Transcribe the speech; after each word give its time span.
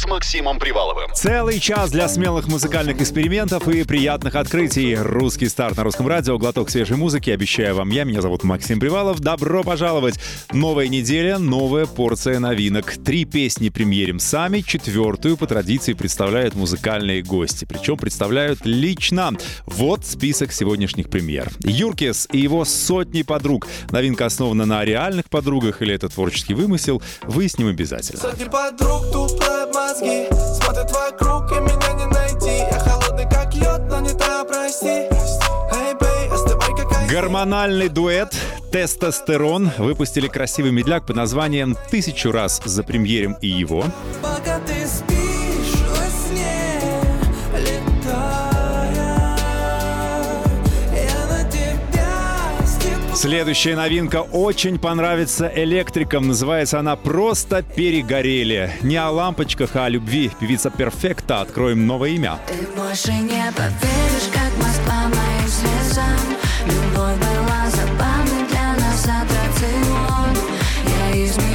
С 0.00 0.06
Максимом 0.06 0.58
Приваловым. 0.58 1.12
Целый 1.12 1.60
час 1.60 1.90
для 1.90 2.08
смелых 2.08 2.48
музыкальных 2.48 3.02
экспериментов 3.02 3.68
и 3.68 3.84
приятных 3.84 4.34
открытий. 4.34 4.94
Русский 4.94 5.46
старт 5.46 5.76
на 5.76 5.84
русском 5.84 6.08
радио, 6.08 6.38
глоток 6.38 6.70
свежей 6.70 6.96
музыки. 6.96 7.28
Обещаю 7.28 7.74
вам 7.74 7.90
я. 7.90 8.04
Меня 8.04 8.22
зовут 8.22 8.42
Максим 8.42 8.80
Привалов. 8.80 9.20
Добро 9.20 9.62
пожаловать. 9.62 10.18
Новая 10.52 10.88
неделя, 10.88 11.36
новая 11.36 11.84
порция 11.84 12.38
новинок. 12.38 12.94
Три 13.04 13.26
песни 13.26 13.68
премьерим 13.68 14.20
сами. 14.20 14.62
Четвертую 14.62 15.36
по 15.36 15.46
традиции 15.46 15.92
представляют 15.92 16.54
музыкальные 16.54 17.22
гости. 17.22 17.66
Причем 17.66 17.98
представляют 17.98 18.60
лично. 18.64 19.32
Вот 19.66 20.06
список 20.06 20.52
сегодняшних 20.52 21.10
премьер. 21.10 21.50
Юркис 21.62 22.26
и 22.32 22.38
его 22.38 22.64
сотни 22.64 23.20
подруг. 23.20 23.66
Новинка 23.90 24.24
основана 24.24 24.64
на 24.64 24.82
реальных 24.82 25.28
подругах 25.28 25.82
или 25.82 25.94
это 25.94 26.08
творческий 26.08 26.54
вымысел, 26.54 27.02
выясним 27.24 27.68
обязательно. 27.68 28.18
Сотни 28.18 28.44
подруг 28.44 29.12
тупят 29.12 29.60
мозги. 29.90 30.28
Смотрят 30.60 30.90
вокруг 30.92 31.50
и 31.52 31.60
меня 31.60 31.92
не 31.94 32.06
найти. 32.06 32.64
Я 32.70 32.78
холодный 32.78 33.28
как 33.28 33.54
лед, 33.54 33.82
но 33.88 34.00
не 34.00 34.12
та, 34.12 34.44
прости. 34.44 34.86
Эй, 34.86 35.94
бей, 36.00 36.28
остывай 36.30 36.76
как 36.76 37.08
Гормональный 37.10 37.88
дуэт 37.88 38.34
«Тестостерон» 38.70 39.70
выпустили 39.78 40.28
красивый 40.28 40.70
медляк 40.70 41.06
под 41.06 41.16
названием 41.16 41.76
«Тысячу 41.90 42.30
раз 42.30 42.60
за 42.64 42.82
премьерем 42.84 43.36
и 43.40 43.48
его». 43.48 43.84
Пока 44.22 44.60
ты 44.60 44.86
спишь 44.86 45.29
Следующая 53.20 53.76
новинка 53.76 54.22
очень 54.22 54.78
понравится 54.78 55.52
электрикам. 55.54 56.28
Называется 56.28 56.78
она 56.78 56.96
«Просто 56.96 57.62
перегорели». 57.62 58.72
Не 58.80 58.96
о 58.96 59.10
лампочках, 59.10 59.76
а 59.76 59.84
о 59.84 59.88
любви. 59.90 60.30
Певица 60.40 60.70
Перфекта. 60.70 61.42
Откроем 61.42 61.86
новое 61.86 62.12
имя. 62.12 62.38
Ты 62.46 62.54
больше 62.74 63.12
не 63.12 63.52
поверишь, 63.52 64.30
как 64.32 64.56
Москва 64.56 65.02
моим 65.02 65.48
слезам 65.48 66.18
Любовь 66.64 67.18
была 67.18 67.68
забавной 67.68 68.09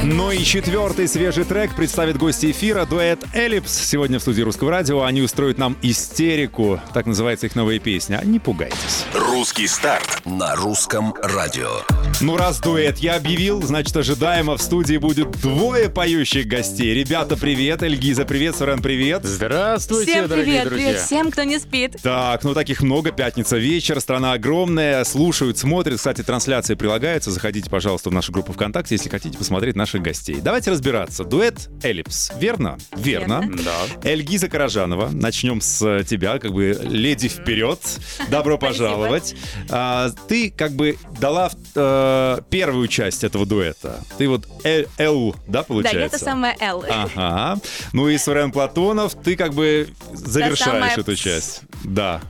Ну 0.08 0.30
и 0.30 0.44
четвертый 0.44 1.08
свежий 1.08 1.42
трек 1.42 1.74
представит 1.74 2.16
гости 2.16 2.52
эфира 2.52 2.86
дуэт 2.86 3.24
«Эллипс». 3.34 3.72
Сегодня 3.72 4.20
в 4.20 4.22
студии 4.22 4.42
Русского 4.42 4.70
радио 4.70 5.02
они 5.02 5.20
устроят 5.20 5.58
нам 5.58 5.76
истерику. 5.82 6.80
Так 6.94 7.06
называется 7.06 7.46
их 7.46 7.56
новая 7.56 7.80
песня. 7.80 8.20
Не 8.22 8.38
пугайтесь. 8.38 9.04
Русский 9.12 9.66
старт 9.66 10.22
на 10.24 10.54
русском 10.54 11.12
радио. 11.20 11.80
Ну, 12.22 12.38
раз 12.38 12.60
дуэт 12.60 12.96
я 12.98 13.16
объявил, 13.16 13.60
значит, 13.60 13.94
ожидаемо 13.94 14.56
в 14.56 14.62
студии 14.62 14.96
будет 14.96 15.30
двое 15.32 15.90
поющих 15.90 16.46
гостей. 16.46 16.94
Ребята, 16.94 17.36
привет. 17.36 17.82
Эльгиза, 17.82 18.24
привет. 18.24 18.56
Сурен, 18.56 18.80
привет. 18.80 19.22
Здравствуйте, 19.24 20.12
Всем 20.12 20.28
дорогие 20.28 20.62
привет, 20.62 20.68
друзья. 20.68 20.86
привет 20.88 21.02
всем, 21.02 21.30
кто 21.30 21.42
не 21.42 21.58
спит. 21.58 21.96
Так, 22.02 22.42
ну 22.42 22.54
таких 22.54 22.80
много. 22.80 23.12
Пятница 23.12 23.58
вечер, 23.58 24.00
страна 24.00 24.32
огромная. 24.32 25.04
Слушают, 25.04 25.58
смотрят. 25.58 25.98
Кстати, 25.98 26.22
трансляция 26.22 26.74
прилагается. 26.74 27.30
Заходите, 27.30 27.68
пожалуйста, 27.68 28.08
в 28.08 28.14
нашу 28.14 28.32
группу 28.32 28.54
ВКонтакте, 28.54 28.94
если 28.94 29.10
хотите 29.10 29.36
посмотреть 29.36 29.76
наших 29.76 30.00
гостей. 30.00 30.36
Давайте 30.40 30.70
разбираться. 30.70 31.22
Дуэт 31.22 31.68
Эллипс. 31.82 32.32
Верно? 32.40 32.78
Верно. 32.96 33.40
Верно. 33.42 33.62
Да. 33.62 34.08
Эльгиза 34.10 34.48
Каражанова. 34.48 35.10
Начнем 35.12 35.60
с 35.60 36.02
тебя, 36.04 36.38
как 36.38 36.54
бы 36.54 36.78
леди 36.82 37.28
вперед. 37.28 37.78
Добро 38.30 38.56
пожаловать. 38.56 39.34
А, 39.68 40.10
ты 40.28 40.50
как 40.50 40.72
бы 40.72 40.96
дала 41.20 41.50
э, 41.74 42.05
первую 42.50 42.88
часть 42.88 43.24
этого 43.24 43.46
дуэта. 43.46 44.00
Ты 44.18 44.28
вот 44.28 44.46
Л, 44.64 44.84
Л, 44.98 45.32
да, 45.46 45.60
Да, 45.60 45.62
получается? 45.62 45.98
я 45.98 46.06
это 46.06 46.18
самая 46.18 46.56
Л. 46.60 46.84
Ага. 46.88 47.60
Ну 47.92 48.08
и 48.08 48.18
Сурен 48.18 48.52
Платонов, 48.52 49.14
ты 49.14 49.36
как 49.36 49.54
бы 49.54 49.88
завершаешь 50.12 50.58
самая 50.58 50.96
эту 50.96 51.16
часть. 51.16 51.62
Да. 51.84 52.20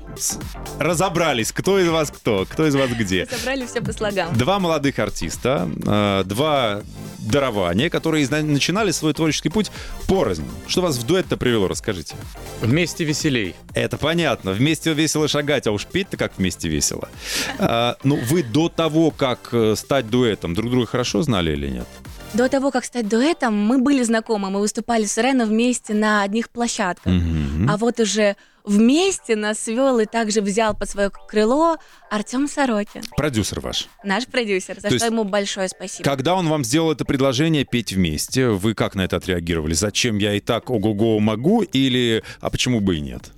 Разобрались, 0.79 1.53
кто 1.53 1.79
из 1.79 1.89
вас 1.89 2.11
кто, 2.11 2.47
кто 2.49 2.67
из 2.67 2.75
вас 2.75 2.91
где. 2.91 3.27
Собрали 3.31 3.67
все 3.67 3.81
по 3.81 3.93
слогам. 3.93 4.37
Два 4.37 4.59
молодых 4.59 4.99
артиста, 4.99 5.69
э, 5.87 6.23
два 6.25 6.83
дарования, 7.27 7.91
которые 7.91 8.29
начинали 8.29 8.91
свой 8.91 9.13
творческий 9.13 9.49
путь 9.49 9.71
порознь. 10.09 10.45
Что 10.67 10.83
вас 10.83 10.97
в 10.97 11.07
дуэт-то 11.07 11.37
привело, 11.37 11.69
расскажите. 11.69 12.15
Вместе 12.61 13.05
веселей. 13.05 13.55
Это 13.75 13.97
понятно. 13.97 14.53
Вместе 14.53 14.93
весело 14.93 15.29
шагать, 15.29 15.67
а 15.67 15.73
уж 15.73 15.87
петь-то 15.87 16.17
как 16.17 16.33
вместе 16.39 16.69
весело. 16.69 17.09
А, 17.59 17.97
ну, 18.05 18.17
вы 18.17 18.43
до 18.43 18.69
того, 18.69 19.11
как 19.11 19.51
э, 19.53 19.75
стать 19.77 20.09
дуэтом, 20.09 20.55
друг 20.55 20.71
друга 20.71 20.87
хорошо 20.87 21.23
знали 21.23 21.53
или 21.53 21.69
нет? 21.69 21.87
До 22.35 22.49
того, 22.51 22.71
как 22.71 22.85
стать 22.85 23.09
дуэтом, 23.09 23.55
мы 23.57 23.79
были 23.79 24.03
знакомы. 24.03 24.51
Мы 24.51 24.61
выступали 24.61 25.05
с 25.07 25.17
Реном 25.17 25.49
вместе 25.49 25.95
на 25.95 26.23
одних 26.23 26.51
площадках. 26.51 27.13
Мгм. 27.13 27.71
А 27.71 27.77
вот 27.79 27.99
уже 27.99 28.37
вместе 28.65 29.37
нас 29.37 29.59
свел 29.61 29.99
и 30.01 30.07
также 30.07 30.43
взял 30.43 30.77
под 30.77 30.91
свое 30.91 31.11
крыло 31.29 31.77
Артем 32.11 32.47
Сорокин, 32.49 33.03
Продюсер 33.17 33.61
ваш. 33.61 33.89
наш 34.05 34.27
продюсер, 34.27 34.75
за 34.75 34.83
То 34.83 34.89
что 34.89 34.95
есть- 34.97 35.07
ему 35.07 35.25
большое 35.25 35.69
спасибо. 35.69 36.03
Когда 36.05 36.35
он 36.35 36.49
вам 36.49 36.65
сделал 36.65 36.91
это 36.93 37.05
предложение 37.05 37.65
петь 37.65 37.93
вместе, 37.93 38.49
вы 38.49 38.75
как 38.75 38.97
на 38.97 39.03
это 39.05 39.17
отреагировали? 39.17 39.73
Зачем 39.73 40.19
я 40.19 40.35
и 40.35 40.41
так 40.41 40.69
ого-го 40.69 41.19
могу? 41.21 41.63
Или 41.63 42.23
а 42.41 42.51
почему 42.51 42.81
бы 42.81 42.97
и 42.97 43.01
нет? 43.01 43.31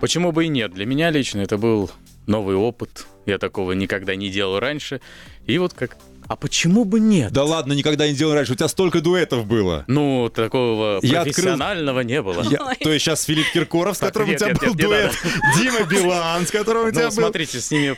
Почему 0.00 0.32
бы 0.32 0.44
и 0.44 0.48
нет? 0.48 0.74
Для 0.74 0.84
меня 0.84 1.10
лично 1.10 1.40
это 1.40 1.56
был 1.58 1.90
новый 2.26 2.56
опыт. 2.56 3.06
Я 3.24 3.38
такого 3.38 3.72
никогда 3.72 4.16
не 4.16 4.30
делал 4.30 4.58
раньше. 4.58 5.00
И 5.46 5.56
вот 5.58 5.72
как... 5.74 5.96
А 6.28 6.36
почему 6.36 6.84
бы 6.84 7.00
нет? 7.00 7.32
Да 7.32 7.44
ладно, 7.44 7.72
никогда 7.72 8.08
не 8.08 8.14
делал 8.14 8.34
раньше. 8.34 8.52
У 8.52 8.54
тебя 8.54 8.68
столько 8.68 9.00
дуэтов 9.00 9.46
было. 9.46 9.84
Ну, 9.86 10.30
такого 10.34 11.00
Я 11.02 11.20
открыл- 11.22 11.34
профессионального 11.34 12.00
не 12.00 12.22
было. 12.22 12.42
Я- 12.42 12.74
то 12.80 12.90
есть 12.92 13.04
сейчас 13.04 13.24
Филипп 13.24 13.46
Киркоров, 13.52 13.96
с 13.96 13.98
Так, 14.00 14.08
которым 14.10 14.28
нет, 14.30 14.40
у 14.40 14.44
тебя 14.44 14.48
нет, 14.52 14.60
был 14.60 14.68
нет, 14.68 14.76
не 14.76 14.82
дуэт, 14.84 15.12
Дима 15.58 15.86
Билан, 15.86 16.46
с 16.46 16.50
которым 16.50 16.88
у 16.88 16.90
тебя 16.90 17.02
Ну, 17.02 17.08
был... 17.08 17.12
смотрите, 17.16 17.60
с 17.60 17.70
ними 17.70 17.96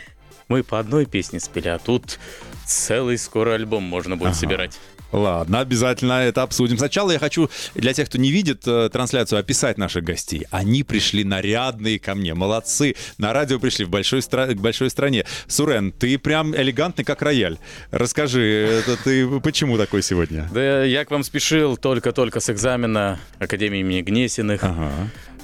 мы 0.49 0.63
по 0.63 0.79
одной 0.79 1.07
песне 1.07 1.39
спели, 1.41 1.69
а 1.69 1.79
тут 1.79 2.19
целый 2.67 3.19
скоро 3.19 3.55
альбом 3.55 3.83
можно 3.83 4.17
будет 4.17 4.29
Ага. 4.31 4.37
собирать. 4.39 4.79
Ладно, 5.15 5.61
обязательно 5.61 6.15
это 6.25 6.43
обсудим. 6.43 6.77
Сначала 6.77 7.13
я 7.13 7.21
хочу 7.21 7.49
для 7.77 7.93
тех, 7.93 8.09
кто 8.09 8.19
не 8.19 8.33
видит 8.33 8.67
э, 8.67 8.89
трансляцию, 8.93 9.39
описать 9.39 9.79
наших 9.79 10.03
гостей. 10.03 10.45
Они 10.51 10.83
пришли 10.83 11.23
нарядные 11.23 12.01
ко 12.01 12.17
мне, 12.17 12.35
молодцы. 12.35 12.97
На 13.17 13.33
радио 13.33 13.61
пришли 13.61 13.85
в 13.85 13.91
большой 13.91 14.21
стра- 14.21 14.53
к 14.53 14.61
большой 14.61 14.91
стране. 14.91 15.25
Сурен, 15.47 15.93
ты 15.93 16.19
прям 16.19 16.55
элегантный, 16.57 17.05
как 17.05 17.23
рояль. 17.23 17.59
Расскажи, 17.93 18.43
это 18.43 18.97
ты 18.97 19.41
почему 19.41 19.79
такой 19.79 20.03
сегодня? 20.03 20.49
Да 20.53 20.83
я 20.83 21.05
к 21.05 21.13
вам 21.13 21.23
спешил 21.23 21.77
только-только 21.77 22.41
с 22.41 22.51
экзамена 22.51 23.21
Академии 23.39 23.81
имени 23.81 24.03
Гнесиных. 24.03 24.65
Ага. 24.65 24.91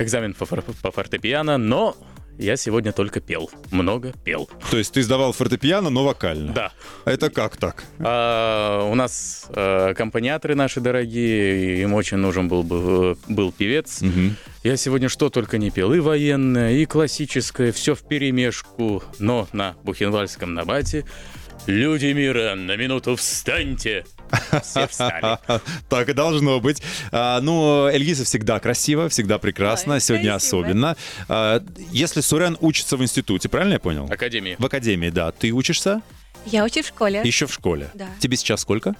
Экзамен 0.01 0.35
по, 0.35 0.47
фор- 0.47 0.65
по 0.83 0.91
фортепиано, 0.91 1.59
но 1.59 1.97
я 2.41 2.57
сегодня 2.57 2.93
только 2.93 3.21
пел. 3.21 3.51
Много 3.71 4.13
пел. 4.25 4.49
То 4.71 4.79
есть 4.79 4.93
ты 4.93 5.03
сдавал 5.03 5.33
фортепиано, 5.33 5.91
но 5.91 6.05
вокально? 6.05 6.53
Да. 6.53 6.73
Это 7.05 7.31
как 7.31 7.57
так? 7.57 7.85
А, 7.99 8.85
у 8.91 8.95
нас 8.95 9.47
э, 9.51 9.91
аккомпаниаторы 9.91 10.55
наши 10.55 10.81
дорогие, 10.81 11.83
им 11.83 11.95
очень 11.95 12.17
нужен 12.17 12.49
был, 12.49 12.63
бы, 12.63 13.17
был 13.29 13.53
певец. 13.53 14.01
Мгм. 14.01 14.37
Я 14.65 14.77
сегодня 14.77 15.09
что 15.09 15.29
только 15.31 15.59
не 15.59 15.71
пел. 15.71 15.93
И 15.93 16.01
военное, 16.01 16.73
и 16.73 16.87
классическое, 16.87 17.73
все 17.73 17.95
в 17.95 18.03
перемешку. 18.07 19.03
Но 19.19 19.49
на 19.53 19.77
бухенвальском 19.85 20.55
набате 20.55 21.05
«Люди 21.67 22.07
мира, 22.07 22.55
на 22.55 22.77
минуту 22.77 23.17
встаньте!» 23.17 24.05
Все 24.63 24.87
встали. 24.87 25.39
Так 25.89 26.09
и 26.09 26.13
должно 26.13 26.61
быть. 26.61 26.83
А, 27.13 27.41
ну, 27.41 27.87
Эльгиза 27.89 28.25
всегда 28.25 28.59
красиво, 28.61 29.09
всегда 29.09 29.39
прекрасно, 29.39 29.95
Ой, 29.95 30.01
сегодня 30.01 30.35
особенно. 30.35 30.97
А, 31.29 31.63
если 31.91 32.21
Сурен 32.21 32.57
учится 32.61 32.97
в 32.97 33.03
институте, 33.03 33.49
правильно 33.49 33.75
я 33.75 33.81
понял? 33.81 34.07
Академии. 34.11 34.57
В 34.59 34.65
академии, 34.67 35.11
да. 35.11 35.33
Ты 35.33 35.51
учишься 35.53 36.03
Я 36.47 36.65
учусь 36.65 36.87
в 36.87 36.89
школе. 36.89 37.21
еще 37.25 37.47
в 37.47 37.53
школе. 37.53 37.91
Да. 37.95 38.07
Тебе 38.19 38.37
сейчас 38.37 38.61
сколько? 38.61 38.95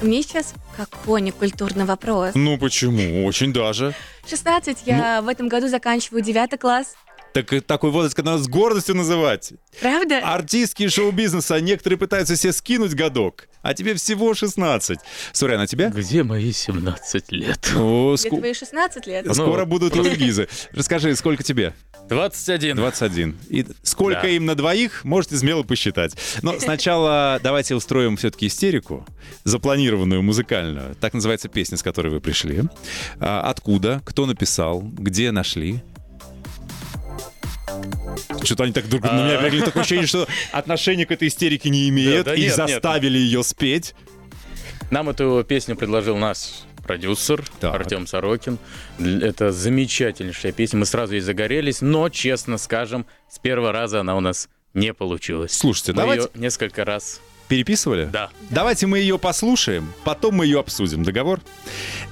Мне 0.00 0.22
сейчас 0.22 0.54
какой 0.76 1.20
некультурный 1.20 1.84
вопрос. 1.84 2.32
Ну 2.34 2.56
почему? 2.58 3.24
Очень 3.26 3.52
даже. 3.52 3.94
16, 4.28 4.78
я 4.86 5.18
Ну. 5.20 5.26
в 5.26 5.28
этом 5.28 5.48
году 5.48 5.68
заканчиваю 5.68 6.22
9 6.22 6.58
класс. 6.58 6.94
Так 7.32 7.50
такой 7.66 7.90
возраст, 7.90 8.14
когда 8.14 8.32
надо 8.32 8.44
с 8.44 8.48
гордостью 8.48 8.94
называть. 8.94 9.52
Правда? 9.80 10.18
Артистки 10.22 10.88
шоу-бизнеса, 10.88 11.60
некоторые 11.60 11.98
пытаются 11.98 12.36
себе 12.36 12.52
скинуть 12.52 12.94
годок, 12.94 13.48
а 13.62 13.72
тебе 13.74 13.94
всего 13.94 14.34
16. 14.34 14.98
Сурен, 15.32 15.60
а 15.60 15.66
тебе? 15.66 15.88
Где 15.94 16.22
мои 16.24 16.52
17 16.52 17.32
лет? 17.32 17.72
О, 17.76 18.14
Где 18.16 18.28
ску- 18.28 18.38
твои 18.38 18.52
16 18.54 19.06
лет? 19.06 19.24
Ну, 19.26 19.34
Скоро 19.34 19.64
будут 19.64 19.96
и 19.96 20.00
у 20.00 20.04
Эльгизы. 20.04 20.48
Расскажи, 20.72 21.14
сколько 21.16 21.42
тебе? 21.42 21.74
21. 22.08 22.76
21. 22.76 23.38
И 23.48 23.64
сколько 23.82 24.22
Да. 24.22 24.28
им 24.28 24.44
на 24.44 24.54
двоих, 24.54 25.04
можете 25.04 25.36
смело 25.38 25.62
посчитать. 25.62 26.14
Но 26.42 26.52
сначала 26.60 27.40
давайте 27.42 27.74
устроим 27.74 28.16
все-таки 28.16 28.48
истерику, 28.48 29.06
запланированную 29.44 30.22
музыкальную. 30.22 30.94
Так 30.96 31.14
называется 31.14 31.48
песня, 31.48 31.78
с 31.78 31.82
которой 31.82 32.08
вы 32.08 32.20
пришли. 32.20 32.64
А, 33.20 33.40
Откуда? 33.48 34.02
Кто 34.04 34.26
написал? 34.26 34.82
Где 34.82 35.30
нашли? 35.30 35.82
Что-то 38.44 38.64
они 38.64 38.72
так 38.72 38.88
друг 38.88 39.02
на 39.02 39.12
меня 39.12 39.42
бегали. 39.42 39.62
Такое 39.62 39.82
ощущение, 39.82 40.06
что 40.06 40.26
отношения 40.52 41.06
к 41.06 41.10
этой 41.12 41.28
истерике 41.28 41.70
не 41.70 41.88
имеют. 41.88 42.26
Да, 42.26 42.32
да 42.32 42.36
и 42.36 42.42
нет, 42.42 42.58
нет. 42.58 42.68
заставили 42.68 43.18
ее 43.18 43.42
спеть. 43.42 43.94
Нам 44.90 45.08
эту 45.08 45.44
песню 45.48 45.76
предложил 45.76 46.16
наш 46.16 46.64
продюсер 46.84 47.44
Так. 47.60 47.74
Артем 47.74 48.06
Сорокин. 48.06 48.58
Это 48.98 49.52
замечательнейшая 49.52 50.52
песня. 50.52 50.80
Мы 50.80 50.86
сразу 50.86 51.14
ей 51.14 51.20
загорелись, 51.20 51.80
но, 51.80 52.08
честно 52.08 52.58
скажем, 52.58 53.06
с 53.30 53.38
первого 53.38 53.72
раза 53.72 54.00
она 54.00 54.16
у 54.16 54.20
нас 54.20 54.48
не 54.74 54.92
получилась. 54.92 55.52
Слушайте, 55.52 55.92
Мы 55.92 55.96
давайте 55.98 56.28
ее 56.34 56.40
несколько 56.40 56.84
раз... 56.84 57.20
переписывали. 57.48 58.06
Да. 58.06 58.30
Давайте 58.50 58.86
мы 58.86 58.98
ее 58.98 59.18
послушаем, 59.18 59.92
потом 60.04 60.36
мы 60.36 60.46
ее 60.46 60.60
обсудим. 60.60 61.02
Договор? 61.04 61.40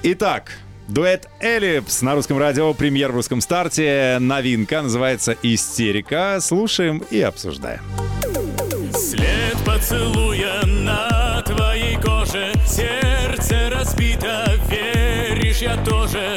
Итак, 0.03 0.53
дуэт 0.91 1.29
Эллипс 1.41 2.03
на 2.03 2.15
русском 2.15 2.39
радио, 2.39 2.75
премьер 2.75 3.13
в 3.13 3.15
русском 3.15 3.41
старте. 3.41 4.19
Новинка 4.21 4.83
называется 4.83 5.37
«Истерика». 5.43 6.39
Слушаем 6.41 7.03
и 7.11 7.21
обсуждаем. 7.21 7.81
След 8.93 9.57
поцелуя 9.65 10.65
на 10.67 11.43
твоей 11.43 11.97
коже 11.97 12.53
Сердце 12.67 13.71
разбито, 13.71 14.47
веришь, 14.69 15.59
я 15.59 15.77
тоже 15.85 16.37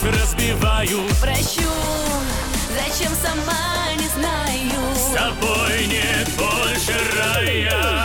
вновь 0.00 0.20
разбиваю. 0.20 1.00
Прощу, 1.20 1.68
зачем 2.74 3.12
сама 3.22 3.92
не 3.96 4.08
С 4.94 5.12
знаю 5.12 5.14
тобой 5.14 5.86
нет 5.86 6.28
больше 6.36 6.98
рая 7.16 7.99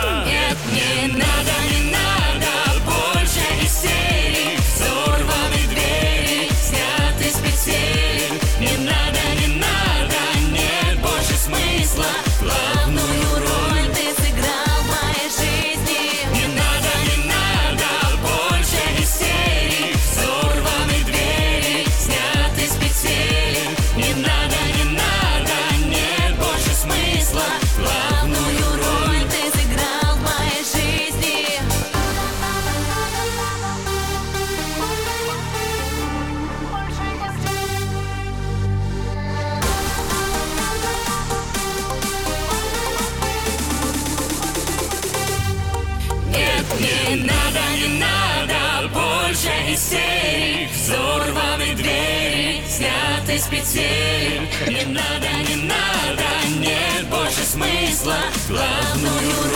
сняты 53.76 54.48
с 54.50 54.64
петель 54.64 54.88
Не 54.88 54.94
надо, 54.94 55.28
не 55.48 55.56
надо, 55.62 56.24
нет 56.58 57.06
больше 57.10 57.42
смысла. 57.44 58.16
Главную 58.48 59.42
роль 59.44 59.55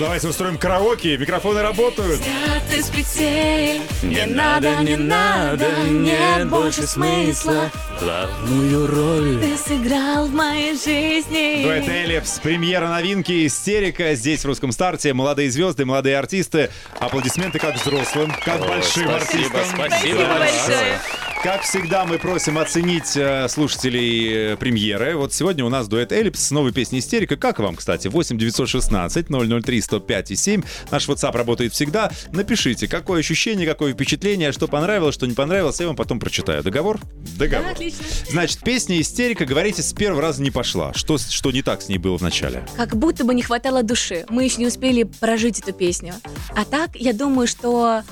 давайте 0.00 0.28
устроим 0.28 0.58
караоке. 0.58 1.16
Микрофоны 1.16 1.62
работают. 1.62 2.20
Сняты 2.20 2.82
с 2.82 2.88
петель 2.90 3.82
Не 4.02 4.26
надо, 4.26 4.76
не 4.82 4.96
надо, 4.96 5.66
нет 5.88 6.48
больше 6.48 6.82
смысла 6.86 7.70
Главную 8.00 8.86
роль 8.86 9.38
Ты 9.40 9.56
сыграл 9.56 10.26
в 10.26 10.34
моей 10.34 10.72
жизни. 10.72 11.62
Дуэт 11.62 11.88
Эллипс, 11.88 12.40
премьера 12.40 12.88
новинки 12.88 13.46
«Истерика» 13.46 14.14
здесь 14.14 14.42
в 14.42 14.46
русском 14.46 14.72
старте. 14.72 15.12
Молодые 15.12 15.50
звезды, 15.50 15.84
молодые 15.84 16.18
артисты. 16.18 16.70
Аплодисменты 16.98 17.58
как 17.58 17.76
взрослым, 17.76 18.32
как 18.44 18.60
большим 18.60 19.08
спасибо, 19.08 19.14
артистам. 19.16 19.66
спасибо 19.74 20.00
Спасибо 20.00 20.24
большое. 20.38 21.00
Как 21.42 21.62
всегда, 21.62 22.04
мы 22.04 22.18
просим 22.18 22.58
оценить 22.58 23.16
э, 23.16 23.48
слушателей 23.48 24.52
э, 24.52 24.56
премьеры. 24.58 25.16
Вот 25.16 25.32
сегодня 25.32 25.64
у 25.64 25.70
нас 25.70 25.88
дуэт 25.88 26.12
Эллипс 26.12 26.38
с 26.38 26.50
новой 26.50 26.70
песней 26.70 26.98
«Истерика». 26.98 27.38
Как 27.38 27.60
вам, 27.60 27.76
кстати? 27.76 28.08
8 28.08 28.36
916 28.36 29.26
003 29.64 29.80
105 29.80 30.30
и 30.32 30.36
7. 30.36 30.62
Наш 30.90 31.08
WhatsApp 31.08 31.32
работает 31.32 31.72
всегда. 31.72 32.10
Напишите, 32.32 32.88
какое 32.88 33.20
ощущение, 33.20 33.66
какое 33.66 33.94
впечатление, 33.94 34.52
что 34.52 34.68
понравилось, 34.68 35.14
что 35.14 35.26
не 35.26 35.32
понравилось. 35.32 35.80
Я 35.80 35.86
вам 35.86 35.96
потом 35.96 36.20
прочитаю. 36.20 36.62
Договор? 36.62 37.00
Договор. 37.38 37.68
Да, 37.68 37.72
отлично. 37.72 38.04
Значит, 38.28 38.58
песня 38.60 39.00
«Истерика», 39.00 39.46
говорите, 39.46 39.82
с 39.82 39.94
первого 39.94 40.20
раза 40.20 40.42
не 40.42 40.50
пошла. 40.50 40.92
Что, 40.92 41.16
что 41.16 41.50
не 41.52 41.62
так 41.62 41.80
с 41.80 41.88
ней 41.88 41.96
было 41.96 42.18
в 42.18 42.22
начале? 42.22 42.66
Как 42.76 42.94
будто 42.96 43.24
бы 43.24 43.34
не 43.34 43.40
хватало 43.40 43.82
души. 43.82 44.26
Мы 44.28 44.44
еще 44.44 44.58
не 44.58 44.66
успели 44.66 45.04
прожить 45.04 45.60
эту 45.60 45.72
песню. 45.72 46.12
А 46.54 46.66
так, 46.66 46.96
я 46.96 47.14
думаю, 47.14 47.48
что 47.48 48.02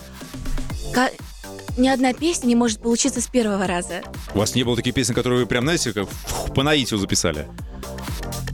ни 1.78 1.88
одна 1.88 2.12
песня 2.12 2.48
не 2.48 2.54
может 2.54 2.80
получиться 2.80 3.20
с 3.20 3.26
первого 3.26 3.66
раза. 3.66 4.02
У 4.34 4.38
вас 4.38 4.54
не 4.54 4.64
было 4.64 4.76
таких 4.76 4.94
песен, 4.94 5.14
которые 5.14 5.40
вы 5.40 5.46
прям, 5.46 5.64
знаете, 5.64 5.92
как 5.92 6.08
фух, 6.08 6.54
по 6.54 6.62
наитию 6.62 6.98
записали? 6.98 7.46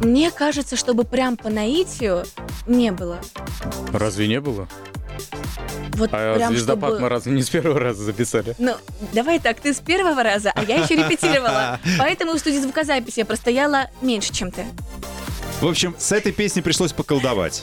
Мне 0.01 0.31
кажется, 0.31 0.77
чтобы 0.77 1.05
прям 1.05 1.37
по 1.37 1.49
наитию 1.49 2.25
не 2.67 2.93
было. 2.93 3.19
Разве 3.93 4.29
не 4.29 4.41
было? 4.41 4.69
Вот 5.95 6.11
А 6.13 6.35
прям 6.35 6.53
«Звездопад» 6.53 6.91
чтобы... 6.91 7.03
мы 7.03 7.09
разве 7.09 7.33
не 7.33 7.43
с 7.43 7.49
первого 7.49 7.79
раза 7.79 8.03
записали? 8.03 8.55
Ну, 8.59 8.75
давай 9.13 9.39
так, 9.39 9.61
ты 9.61 9.73
с 9.73 9.79
первого 9.79 10.23
раза, 10.23 10.53
а 10.55 10.65
я 10.65 10.83
еще 10.83 10.97
репетировала. 10.97 11.79
Поэтому 11.99 12.33
в 12.33 12.39
студии 12.39 12.59
звукозаписи 12.59 13.21
я 13.21 13.25
простояла 13.25 13.91
меньше, 14.03 14.33
чем 14.33 14.51
ты. 14.51 14.67
В 15.61 15.69
общем, 15.69 15.95
с 15.97 16.11
этой 16.11 16.33
песней 16.33 16.63
пришлось 16.63 16.93
поколдовать. 16.93 17.63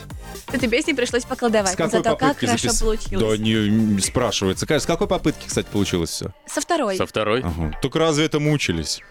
С 0.51 0.53
этой 0.53 0.67
песней 0.69 0.93
пришлось 0.93 1.23
С 1.23 1.25
поколдовать. 1.25 1.77
Но 1.77 1.85
какой 1.85 1.91
зато 1.99 2.09
как 2.11 2.19
попытки 2.19 2.45
хорошо 2.45 2.67
запис- 2.69 2.79
получилось. 2.83 3.37
Да, 3.39 3.43
не, 3.43 3.99
спрашивается. 4.01 4.65
С 4.79 4.85
какой 4.85 5.07
попытки, 5.07 5.47
кстати, 5.47 5.67
получилось 5.71 6.09
все? 6.09 6.33
Со 6.45 6.59
второй. 6.61 6.97
Со 6.97 7.05
второй? 7.05 7.41
Ага. 7.41 7.77
Только 7.81 7.99
разве 7.99 8.25
это 8.25 8.39
мучились? 8.39 9.01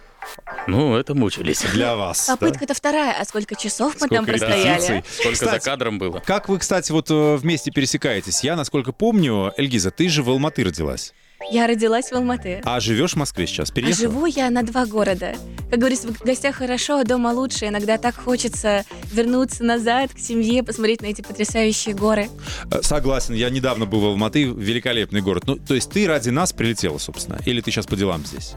Ну, 0.66 0.94
это 0.96 1.14
мучились. 1.14 1.62
Для 1.72 1.96
вас. 1.96 2.26
да? 2.26 2.36
Попытка-то 2.36 2.74
вторая, 2.74 3.16
а 3.18 3.24
сколько 3.24 3.54
часов 3.56 3.94
мы 4.00 4.08
там 4.08 4.24
Сколько 4.24 4.38
простояли? 4.38 4.82
репетиций? 4.82 5.04
Сколько 5.20 5.36
за 5.38 5.44
Кстати, 5.46 5.64
кадром 5.64 5.98
было? 5.98 6.18
Как 6.20 6.48
вы, 6.50 6.58
кстати, 6.58 6.92
вот 6.92 7.10
э, 7.10 7.36
вместе 7.36 7.70
пересекаетесь? 7.70 8.44
Я, 8.44 8.54
насколько 8.56 8.92
помню, 8.92 9.52
Эльгиза, 9.56 9.90
ты 9.90 10.08
же 10.10 10.22
в 10.22 10.28
Алматы 10.28 10.62
родилась. 10.62 11.14
Я 11.48 11.66
родилась 11.66 12.10
в 12.10 12.12
Алматы. 12.14 12.60
А 12.64 12.80
живешь 12.80 13.12
в 13.12 13.16
Москве 13.16 13.46
сейчас? 13.46 13.70
А 13.70 13.74
Переехала? 13.74 14.08
живу 14.10 14.26
я 14.26 14.50
на 14.50 14.62
два 14.62 14.84
города. 14.86 15.34
Как 15.70 15.78
говорится, 15.78 16.08
в 16.08 16.20
гостях 16.20 16.56
хорошо, 16.56 16.98
а 16.98 17.04
дома 17.04 17.28
лучше. 17.28 17.66
Иногда 17.68 17.96
так 17.96 18.14
хочется 18.16 18.84
вернуться 19.12 19.64
назад 19.64 20.12
к 20.12 20.18
семье, 20.18 20.62
посмотреть 20.62 21.00
на 21.00 21.06
эти 21.06 21.22
потрясающие 21.22 21.94
горы. 21.94 22.28
Э, 22.70 22.82
Согласен, 22.82 23.34
я 23.34 23.50
недавно 23.50 23.86
был 23.86 24.00
в 24.00 24.04
Алматы, 24.06 24.44
великолепный 24.44 25.22
город. 25.22 25.44
Ну, 25.46 25.56
то 25.56 25.74
есть 25.74 25.90
ты 25.90 26.06
ради 26.06 26.28
нас 26.30 26.52
прилетела, 26.52 26.98
собственно? 26.98 27.38
Или 27.46 27.60
ты 27.60 27.70
сейчас 27.70 27.86
по 27.86 27.96
делам 27.96 28.24
здесь? 28.26 28.52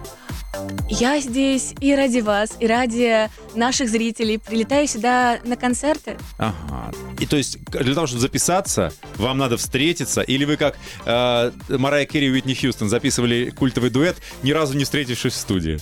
Я 0.89 1.19
здесь 1.19 1.73
и 1.79 1.95
ради 1.95 2.19
вас, 2.19 2.55
и 2.59 2.67
ради 2.67 3.29
наших 3.55 3.89
зрителей. 3.89 4.37
Прилетаю 4.37 4.87
сюда 4.87 5.39
на 5.43 5.55
концерты. 5.55 6.17
Ага. 6.37 6.91
И 7.19 7.25
то 7.25 7.37
есть 7.37 7.63
для 7.65 7.93
того, 7.93 8.07
чтобы 8.07 8.21
записаться, 8.21 8.93
вам 9.15 9.37
надо 9.37 9.57
встретиться, 9.57 10.21
или 10.21 10.45
вы 10.45 10.57
как 10.57 10.77
э, 11.05 11.51
Марайя 11.69 12.05
Керри 12.05 12.27
и 12.27 12.31
Уитни 12.31 12.53
Хьюстон 12.53 12.89
записывали 12.89 13.49
культовый 13.49 13.89
дуэт, 13.89 14.17
ни 14.43 14.51
разу 14.51 14.75
не 14.77 14.83
встретившись 14.83 15.33
в 15.33 15.37
студии? 15.37 15.79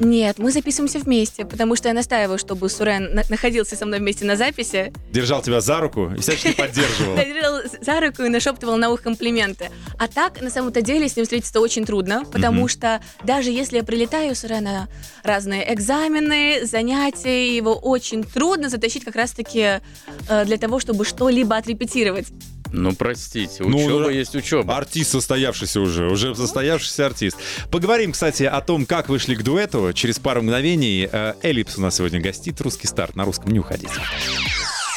Нет, 0.00 0.38
мы 0.38 0.50
записываемся 0.52 0.98
вместе, 0.98 1.44
потому 1.44 1.76
что 1.76 1.88
я 1.88 1.94
настаиваю, 1.94 2.38
чтобы 2.38 2.68
Сурен 2.68 3.14
на- 3.14 3.24
находился 3.28 3.76
со 3.76 3.86
мной 3.86 3.98
вместе 3.98 4.24
на 4.24 4.36
записи. 4.36 4.92
Держал 5.12 5.42
тебя 5.42 5.60
за 5.60 5.80
руку 5.80 6.10
и 6.16 6.20
всячески 6.20 6.52
поддерживал. 6.56 7.16
Держал 7.16 7.60
за 7.80 8.00
руку 8.00 8.22
и 8.22 8.28
нашептывал 8.28 8.76
на 8.76 8.90
ухо 8.90 9.02
комплименты. 9.04 9.70
А 9.98 10.08
так, 10.08 10.40
на 10.40 10.50
самом-то 10.50 10.80
деле, 10.82 11.08
с 11.08 11.16
ним 11.16 11.24
встретиться 11.24 11.60
очень 11.60 11.84
трудно, 11.84 12.24
потому 12.24 12.68
что 12.68 13.00
даже 13.24 13.50
если 13.50 13.78
я 13.78 13.84
прилетаю, 13.84 14.32
у 14.32 14.34
Сурена 14.34 14.88
разные 15.22 15.72
экзамены, 15.72 16.64
занятия, 16.64 17.54
его 17.54 17.74
очень 17.74 18.24
трудно 18.24 18.68
затащить 18.68 19.04
как 19.04 19.16
раз-таки 19.16 19.80
э, 20.28 20.44
для 20.44 20.56
того, 20.56 20.80
чтобы 20.80 21.04
что-либо 21.04 21.56
отрепетировать. 21.56 22.26
Ну, 22.72 22.92
простите, 22.92 23.62
учеба 23.62 24.00
ну, 24.00 24.08
есть 24.10 24.34
учеба. 24.34 24.76
Артист 24.76 25.12
состоявшийся 25.12 25.80
уже, 25.80 26.08
уже 26.08 26.34
состоявшийся 26.34 27.06
артист. 27.06 27.36
Поговорим, 27.70 28.12
кстати, 28.12 28.42
о 28.42 28.60
том, 28.60 28.84
как 28.84 29.08
вышли 29.08 29.34
к 29.34 29.42
дуэту. 29.42 29.92
Через 29.92 30.18
пару 30.18 30.42
мгновений 30.42 31.08
Э, 31.12 31.34
Эллипс 31.42 31.78
у 31.78 31.80
нас 31.80 31.96
сегодня 31.96 32.20
гостит. 32.20 32.60
Русский 32.60 32.86
старт 32.86 33.14
на 33.14 33.24
русском. 33.24 33.50
Не 33.52 33.60
уходите. 33.60 33.92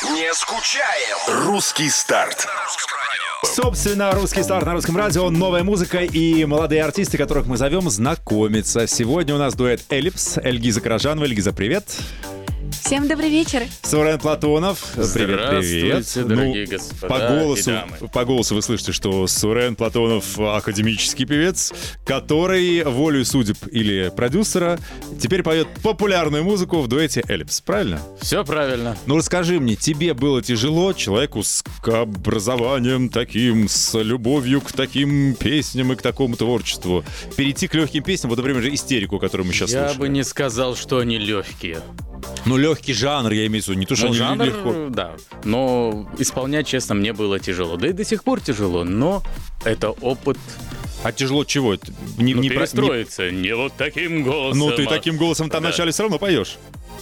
Не 0.03 0.33
скучаем. 0.33 1.45
Русский 1.45 1.89
старт. 1.89 2.47
Собственно, 3.43 4.11
русский 4.13 4.41
старт 4.41 4.65
на 4.65 4.73
русском 4.73 4.97
радио, 4.97 5.29
новая 5.29 5.63
музыка 5.63 5.99
и 5.99 6.43
молодые 6.45 6.83
артисты, 6.83 7.17
которых 7.17 7.45
мы 7.45 7.57
зовем 7.57 7.87
знакомиться. 7.89 8.87
Сегодня 8.87 9.35
у 9.35 9.37
нас 9.37 9.53
дуэт 9.53 9.81
Эллипс, 9.89 10.37
Эльгиза 10.39 10.81
Каражанова. 10.81 11.25
Эльгиза, 11.25 11.53
привет. 11.53 11.85
Всем 12.87 13.05
добрый 13.09 13.29
вечер. 13.29 13.63
Сурен 13.83 14.17
Платонов. 14.17 14.93
Привет, 15.13 15.49
привет. 15.49 16.05
Здравствуйте, 16.05 16.29
дорогие 16.29 16.65
господа 16.67 17.07
по 17.09 17.27
голосу, 17.27 17.69
и 17.69 17.73
дамы. 17.73 17.97
по 18.13 18.23
голосу 18.23 18.55
вы 18.55 18.61
слышите, 18.61 18.93
что 18.93 19.27
Сурен 19.27 19.75
Платонов 19.75 20.39
академический 20.39 21.25
певец, 21.25 21.73
который 22.05 22.85
волею 22.85 23.25
судеб 23.25 23.57
или 23.69 24.09
продюсера 24.15 24.79
теперь 25.19 25.43
поет 25.43 25.67
популярную 25.83 26.45
музыку 26.45 26.79
в 26.79 26.87
дуэте 26.87 27.25
Эллипс. 27.27 27.59
Правильно? 27.59 27.99
Все 28.21 28.45
правильно. 28.45 28.97
Ну 29.05 29.17
расскажи 29.17 29.59
мне, 29.59 29.75
тебе 29.75 30.13
было 30.13 30.41
тяжело, 30.41 30.93
человеку 30.93 31.43
с 31.43 31.65
образованием 31.83 33.09
таким, 33.09 33.67
с 33.67 34.01
любовью 34.01 34.61
к 34.61 34.71
таким 34.71 35.35
песням 35.35 35.91
и 35.91 35.97
к 35.97 36.01
такому 36.01 36.37
творчеству, 36.37 37.03
перейти 37.35 37.67
к 37.67 37.73
легким 37.73 38.01
песням, 38.01 38.29
вот, 38.29 38.37
например, 38.37 38.63
же 38.63 38.73
истерику, 38.73 39.19
которую 39.19 39.45
мы 39.45 39.51
сейчас 39.51 39.71
Я 39.71 39.89
слушаем. 39.89 39.99
бы 39.99 40.07
не 40.07 40.23
сказал, 40.23 40.77
что 40.77 40.99
они 40.99 41.17
легкие. 41.17 41.81
Ну, 42.45 42.57
легкий 42.57 42.93
жанр, 42.93 43.31
я 43.33 43.45
имею 43.47 43.63
в 43.63 43.67
виду, 43.67 43.79
не 43.79 43.85
то, 43.85 43.95
что 43.95 44.07
Ну, 44.07 44.13
жанр, 44.13 44.45
легко. 44.45 44.87
да. 44.89 45.15
Но 45.43 46.09
исполнять, 46.17 46.67
честно, 46.67 46.95
мне 46.95 47.13
было 47.13 47.39
тяжело. 47.39 47.75
Да 47.77 47.87
и 47.87 47.91
до 47.93 48.03
сих 48.05 48.23
пор 48.23 48.39
тяжело. 48.41 48.83
Но 48.83 49.21
это 49.65 49.89
опыт 49.89 50.37
А 51.03 51.11
тяжело 51.11 51.43
чего? 51.43 51.75
Не, 52.17 52.33
ну, 52.33 52.41
не 52.41 52.49
про- 52.49 52.55
не- 52.55 52.61
перестроиться. 52.61 53.29
Не... 53.31 53.55
вот 53.55 53.73
таким 53.77 54.23
голосом. 54.23 54.57
Ну, 54.59 54.71
ты 54.71 54.85
а- 54.85 54.89
таким 54.89 55.17
голосом 55.17 55.49
там 55.49 55.61
Да. 55.61 55.67
вначале 55.69 55.91
все 55.91 56.03
равно 56.03 56.17
поешь. 56.19 56.57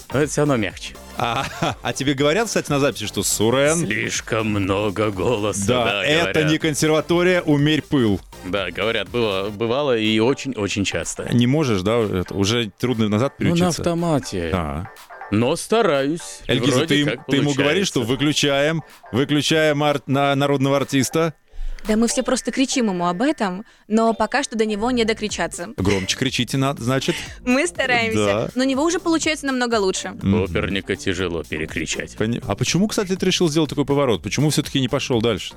Это 0.10 0.27
все 0.27 0.41
равно 0.41 0.57
мягче. 0.57 0.95
А, 1.17 1.45
а 1.81 1.93
тебе 1.93 2.13
говорят, 2.13 2.48
кстати, 2.48 2.69
на 2.69 2.79
записи, 2.79 3.07
что 3.07 3.24
Сурен... 3.24 3.77
Слишком 3.88 4.48
много 4.50 5.12
голоса. 5.12 5.65
Да, 5.65 5.86
Да, 5.86 6.03
это 6.05 6.34
говорят. 6.34 6.51
не 6.51 6.57
консерватория, 6.57 7.41
умерь 7.41 7.81
пыл. 7.81 8.19
Да, 8.43 8.69
говорят, 8.69 9.10
было, 9.10 9.50
бывало 9.50 9.98
и 9.98 10.19
очень-очень 10.19 10.84
часто. 10.84 11.34
Не 11.34 11.48
можешь, 11.48 11.81
да, 11.81 11.98
это 12.00 12.34
уже 12.36 12.69
трудно 12.77 13.07
назад 13.07 13.34
Ну, 13.39 13.50
на 13.50 13.55
переучиться. 13.55 13.81
автомате. 13.81 14.51
А. 14.53 14.88
Но 15.32 15.55
стараюсь. 15.55 16.41
Эльгиза, 16.48 16.86
ты, 16.86 17.20
ты 17.27 17.38
ему 17.38 17.53
говоришь, 17.53 17.88
что 17.88 18.01
выключаем, 18.03 18.84
выключаем 19.12 19.84
ар- 19.84 20.01
на 20.08 20.36
народного 20.36 20.77
артиста. 20.77 21.34
Да 21.88 21.96
мы 21.98 22.08
все 22.08 22.24
просто 22.24 22.51
кричим 22.51 22.88
ему 22.89 23.05
об 23.08 23.22
этом, 23.22 23.63
но 23.88 24.15
пока 24.15 24.41
что 24.41 24.58
до 24.58 24.65
него 24.65 24.89
не 24.89 25.05
докричаться. 25.05 25.70
Громче 25.77 26.17
кричите, 26.17 26.58
надо, 26.58 26.84
значит. 26.84 27.15
Мы 27.46 27.67
стараемся, 27.67 28.25
Да. 28.25 28.50
но 28.55 28.63
у 28.63 28.65
него 28.65 28.84
уже 28.84 28.98
получается 29.00 29.46
намного 29.46 29.75
лучше. 29.75 30.15
Оперника 30.24 30.96
тяжело 30.96 31.44
перекричать. 31.44 32.15
Пони- 32.17 32.41
А 32.48 32.55
почему, 32.55 32.88
кстати, 32.88 33.15
ты 33.15 33.24
решил 33.27 33.50
сделать 33.50 33.70
такой 33.70 33.86
поворот? 33.86 34.24
Почему 34.24 34.50
все-таки 34.50 34.79
не 34.79 34.88
пошел 34.88 35.22
дальше? 35.22 35.53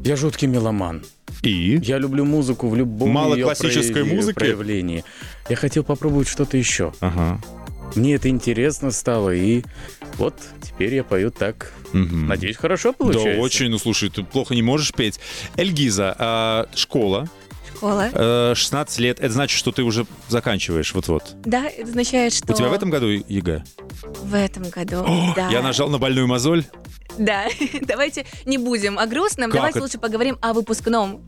Я 0.00 0.16
жуткий 0.16 0.48
меломан. 0.48 1.04
И? 1.42 1.78
Я 1.84 1.98
люблю 1.98 2.24
музыку 2.24 2.68
в 2.68 2.74
любом 2.74 3.10
Мало 3.10 3.34
её 3.36 3.46
классической 3.46 4.02
прояви- 4.02 4.14
музыки? 4.16 4.34
проявлении. 4.34 5.04
Я 5.48 5.54
хотел 5.54 5.84
попробовать 5.84 6.26
что-то 6.26 6.56
еще. 6.56 6.92
Ага. 6.98 7.40
Мне 7.94 8.14
это 8.14 8.28
интересно 8.28 8.90
стало, 8.90 9.34
и 9.34 9.62
вот 10.16 10.34
теперь 10.62 10.94
я 10.94 11.04
пою 11.04 11.30
так. 11.30 11.72
Мгм. 11.92 12.26
Надеюсь, 12.26 12.56
хорошо 12.56 12.92
получается. 12.92 13.34
Да, 13.34 13.40
очень. 13.40 13.68
Ну, 13.68 13.78
слушай, 13.78 14.10
ты 14.10 14.24
плохо 14.24 14.54
не 14.54 14.62
можешь 14.62 14.92
петь. 14.92 15.20
Эльгиза, 15.56 16.14
а, 16.18 16.66
школа, 16.74 17.28
Школа. 17.76 18.08
э, 18.12 18.54
16 18.56 18.98
лет, 18.98 19.20
это 19.20 19.32
значит, 19.32 19.56
что 19.58 19.70
ты 19.70 19.82
уже 19.82 20.06
заканчиваешь 20.28 20.92
вот-вот. 20.94 21.36
Да, 21.44 21.66
это 21.66 21.88
означает, 21.88 22.32
что... 22.32 22.52
У 22.52 22.56
тебя 22.56 22.68
в 22.68 22.72
этом 22.72 22.90
году 22.90 23.06
ЕГЭ? 23.06 23.62
В 24.22 24.34
этом 24.34 24.68
году, 24.70 25.04
да. 25.36 25.48
Я 25.50 25.62
нажал 25.62 25.88
на 25.88 25.98
больную 25.98 26.26
мозоль. 26.26 26.64
Да, 27.18 27.46
давайте 27.82 28.26
не 28.44 28.58
будем 28.58 28.98
о 28.98 29.06
грустном, 29.06 29.50
Как 29.50 29.56
давайте 29.56 29.78
это? 29.78 29.84
лучше 29.84 29.98
поговорим 29.98 30.38
о 30.40 30.52
выпускном. 30.52 31.22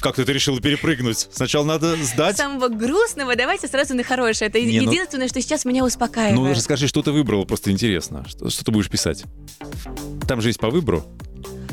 Как 0.00 0.16
ты 0.16 0.22
решила 0.24 0.60
перепрыгнуть? 0.60 1.28
Сначала 1.32 1.64
надо 1.64 1.96
сдать. 1.96 2.36
Самого 2.36 2.68
грустного 2.68 3.34
давайте 3.36 3.66
сразу 3.68 3.94
на 3.94 4.04
хорошее. 4.04 4.48
Это 4.48 4.60
Не, 4.60 4.80
ну- 4.80 4.90
единственное, 4.92 5.28
что 5.28 5.40
сейчас 5.40 5.64
меня 5.64 5.84
успокаивает. 5.84 6.36
Ну, 6.36 6.48
расскажи, 6.50 6.86
что 6.86 7.02
ты 7.02 7.10
выбрала, 7.12 7.44
просто 7.44 7.70
интересно. 7.70 8.24
Что, 8.28 8.48
что 8.50 8.64
ты 8.64 8.70
будешь 8.70 8.88
писать? 8.88 9.24
Там 10.28 10.40
же 10.40 10.48
есть 10.48 10.60
по 10.60 10.70
выбору. 10.70 11.04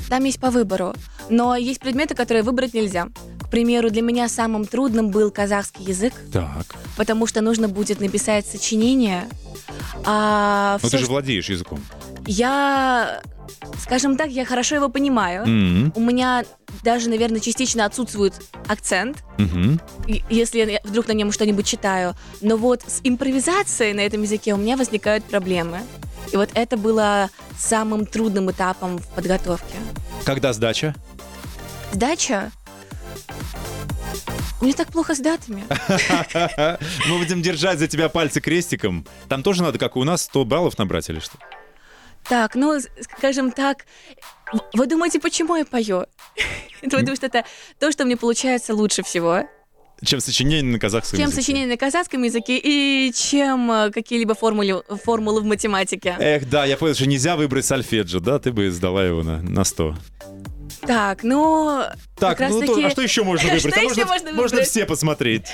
Там 0.09 0.23
есть 0.25 0.39
по 0.39 0.49
выбору. 0.49 0.93
Но 1.29 1.55
есть 1.55 1.79
предметы, 1.79 2.15
которые 2.15 2.43
выбрать 2.43 2.73
нельзя. 2.73 3.07
К 3.41 3.49
примеру, 3.49 3.89
для 3.91 4.01
меня 4.01 4.27
самым 4.27 4.65
трудным 4.65 5.09
был 5.09 5.29
казахский 5.31 5.85
язык, 5.85 6.13
Так. 6.31 6.75
потому 6.97 7.27
что 7.27 7.41
нужно 7.41 7.67
будет 7.69 7.99
написать 7.99 8.45
сочинение. 8.47 9.27
А 10.05 10.77
Ну, 10.81 10.87
всё, 10.89 10.97
ты 10.97 11.03
же 11.03 11.09
владеешь 11.09 11.49
языком. 11.49 11.79
Я, 12.25 13.21
скажем 13.81 14.17
так, 14.17 14.29
я 14.29 14.45
хорошо 14.45 14.75
его 14.75 14.89
понимаю. 14.89 15.43
М, 15.43 15.91
У 15.95 15.99
меня 15.99 16.43
даже, 16.83 17.09
наверное, 17.09 17.39
частично 17.39 17.85
отсутствует 17.85 18.33
акцент, 18.67 19.23
и- 20.07 20.23
если 20.29 20.59
я 20.71 20.79
вдруг 20.83 21.07
на 21.07 21.13
нем 21.13 21.31
что-нибудь 21.31 21.65
читаю. 21.65 22.15
Но 22.41 22.57
вот 22.57 22.81
с 22.87 22.99
импровизацией 23.03 23.93
на 23.93 24.01
этом 24.01 24.21
языке 24.21 24.53
у 24.53 24.57
меня 24.57 24.77
возникают 24.77 25.23
проблемы. 25.25 25.79
И 26.31 26.37
вот 26.37 26.49
это 26.53 26.77
было 26.77 27.29
самым 27.57 28.05
трудным 28.05 28.49
этапом 28.49 28.97
в 28.97 29.07
подготовке. 29.09 29.75
Когда 30.25 30.53
сдача? 30.53 30.95
Сдача? 31.91 32.51
Меня 34.61 34.73
так 34.73 34.91
плохо 34.91 35.13
с 35.13 35.19
датами. 35.19 35.65
Мы 37.09 37.17
будем 37.17 37.41
держать 37.41 37.79
за 37.79 37.87
тебя 37.87 38.07
пальцы 38.09 38.39
крестиком. 38.39 39.05
Там 39.27 39.43
тоже 39.43 39.61
надо, 39.63 39.77
как 39.77 39.95
и 39.95 39.99
у 39.99 40.03
нас, 40.03 40.23
100 40.23 40.45
баллов 40.45 40.77
набрать 40.77 41.09
или 41.09 41.19
что? 41.19 41.37
Так, 42.29 42.55
ну, 42.55 42.79
скажем 43.17 43.51
так, 43.51 43.85
вы 44.73 44.85
думаете, 44.87 45.19
почему 45.19 45.55
я 45.57 45.65
пою? 45.65 46.05
Потому 46.81 47.15
что 47.15 47.25
это 47.25 47.43
то, 47.79 47.91
что 47.91 48.05
мне 48.05 48.15
получается 48.15 48.73
лучше 48.73 49.03
всего. 49.03 49.43
Чем 50.03 50.19
сочинение 50.19 50.63
на 50.63 50.79
казахском 50.79 51.17
Чем 51.17 51.27
языке. 51.29 51.41
сочинение 51.41 51.69
на 51.69 51.77
казахском 51.77 52.23
языке 52.23 52.59
и 52.61 53.11
чем 53.13 53.71
э, 53.71 53.91
какие-либо 53.91 54.35
формулы, 54.35 54.83
формулы 55.03 55.41
в 55.41 55.45
математике. 55.45 56.15
Эх, 56.19 56.49
да, 56.49 56.65
я 56.65 56.75
понял, 56.75 56.93
что 56.93 57.05
нельзя 57.07 57.37
выбрать 57.37 57.65
сольфеджио, 57.65 58.19
да? 58.19 58.37
Ты 58.39 58.51
бы 58.51 58.69
сдала 58.71 59.05
его 59.05 59.23
на, 59.23 59.41
на 59.41 59.63
100. 59.63 59.95
Так, 60.85 61.23
ну... 61.23 61.83
Так, 62.17 62.39
ну 62.39 62.61
то- 62.61 62.85
а 62.85 62.89
что 62.89 63.01
еще 63.01 63.23
можно 63.23 63.47
Что 63.59 63.69
выбрать? 63.69 63.77
А 63.77 63.81
еще 63.81 64.05
можно, 64.05 64.07
можно 64.07 64.31
можно 64.31 64.41
выбрать? 64.57 64.67
все 64.69 64.85
посмотреть. 64.85 65.51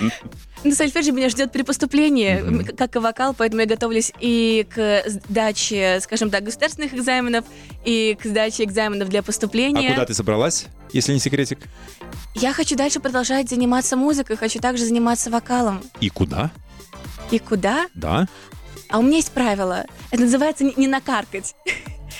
Ну, 0.63 0.71
сольфеджио 0.73 1.13
меня 1.13 1.29
ждет 1.29 1.51
при 1.51 1.61
поступлении, 1.63 2.39
м, 2.39 2.65
как 2.65 2.95
и 2.95 2.99
вокал, 2.99 3.33
поэтому 3.33 3.61
я 3.61 3.67
готовлюсь 3.67 4.11
и 4.19 4.65
к 4.73 5.03
сдаче, 5.07 5.99
скажем 6.01 6.29
так, 6.29 6.43
государственных 6.43 6.93
экзаменов, 6.93 7.45
и 7.85 8.17
к 8.21 8.25
сдаче 8.25 8.63
экзаменов 8.63 9.09
для 9.09 9.19
А 9.21 9.23
поступления. 9.23 9.89
куда 9.91 10.05
ты 10.05 10.13
собралась, 10.13 10.65
если 10.91 11.13
не 11.13 11.19
секретик? 11.19 11.59
Я 12.35 12.53
хочу 12.53 12.75
дальше 12.75 12.99
продолжать 12.99 13.49
заниматься 13.49 13.95
музыкой, 13.95 14.35
хочу 14.35 14.59
также 14.59 14.83
заниматься 14.85 15.29
вокалом. 15.29 15.81
И 16.01 16.09
куда? 16.09 16.51
И 17.31 17.39
куда? 17.39 17.87
Да? 17.93 18.27
А 18.89 18.97
у 18.99 19.01
меня 19.03 19.17
есть 19.17 19.31
правило. 19.31 19.85
Это 20.11 20.23
называется 20.23 20.63
не 20.75 20.87
накаркать. 20.87 21.55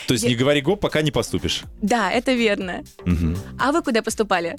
То 0.08 0.14
есть 0.14 0.24
Я- 0.24 0.30
не 0.32 0.36
говори 0.36 0.62
гоп, 0.62 0.80
пока 0.80 1.02
не 1.02 1.12
поступишь. 1.12 1.64
Да, 1.82 2.12
это 2.12 2.34
верно. 2.34 2.84
Мгм. 3.06 3.38
А 3.60 3.72
вы 3.72 3.82
куда 3.82 4.02
поступали? 4.02 4.58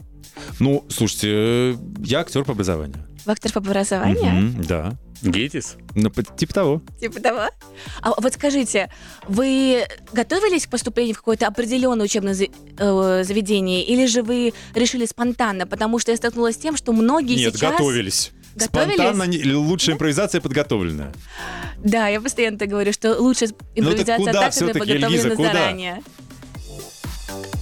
Ну, 0.59 0.85
слушайте, 0.89 1.29
э, 1.31 1.75
я 2.05 2.21
актер 2.21 2.45
по 2.45 2.53
образованию. 2.53 3.07
В 3.25 3.31
актер 3.31 3.53
по 3.53 3.59
образованию? 3.59 4.33
Мгм, 4.33 4.65
да. 4.65 4.97
ГИТИС? 5.23 5.77
Ну, 5.95 6.11
типа 6.11 6.55
того. 6.55 6.83
Типа 6.99 7.21
того. 7.21 7.41
А 8.01 8.13
вот 8.19 8.33
скажите, 8.33 8.91
вы 9.29 9.85
готовились 10.15 10.67
к 10.67 10.71
поступлению 10.71 11.15
в 11.15 11.19
какое-то 11.19 11.47
определенное 11.47 12.07
учебное 12.07 12.33
за- 12.33 12.47
э, 12.79 13.25
заведение, 13.25 13.85
или 13.85 14.07
же 14.07 14.23
вы 14.23 14.55
решили 14.75 15.05
спонтанно? 15.05 15.67
Потому 15.67 15.99
что 15.99 16.11
я 16.11 16.17
столкнулась 16.17 16.55
с 16.55 16.59
тем, 16.59 16.75
что 16.77 16.93
многие 16.95 17.35
Нет, 17.37 17.55
сейчас... 17.55 17.73
готовились. 17.73 18.31
Готовились? 18.57 18.95
Спонтанно, 18.97 19.59
лучшая 19.59 19.95
импровизация 19.95 20.41
подготовленная. 20.41 21.13
Да, 21.85 22.09
я 22.09 22.21
постоянно 22.21 22.59
так 22.59 22.69
говорю, 22.69 22.93
что 22.93 23.15
лучше 23.19 23.47
Ну 23.77 23.91
так 23.95 24.01
импровизация 24.01 24.33
так, 24.33 24.55
когда 24.55 24.79
подготовлена 24.79 25.37
заранее. 25.37 26.03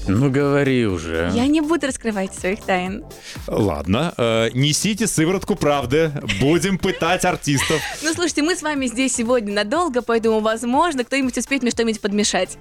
Ну, 0.08 0.30
говори 0.30 0.86
уже. 0.86 1.30
Я 1.34 1.46
не 1.46 1.60
буду 1.60 1.86
раскрывать 1.86 2.34
своих 2.34 2.62
тайн. 2.62 3.04
Ладно, 3.46 4.14
э, 4.16 4.48
несите 4.54 5.06
сыворотку 5.06 5.54
правды. 5.54 6.10
Будем 6.40 6.78
пытать 6.78 7.26
артистов. 7.26 7.80
Ну, 8.02 8.14
слушайте, 8.14 8.42
мы 8.42 8.56
с 8.56 8.62
вами 8.62 8.86
здесь 8.86 9.14
сегодня 9.14 9.52
надолго, 9.52 10.00
поэтому, 10.00 10.40
возможно, 10.40 11.04
кто-нибудь 11.04 11.36
успеет 11.36 11.62
мне 11.62 11.70
что-нибудь 11.70 12.00
подмешать. 12.00 12.56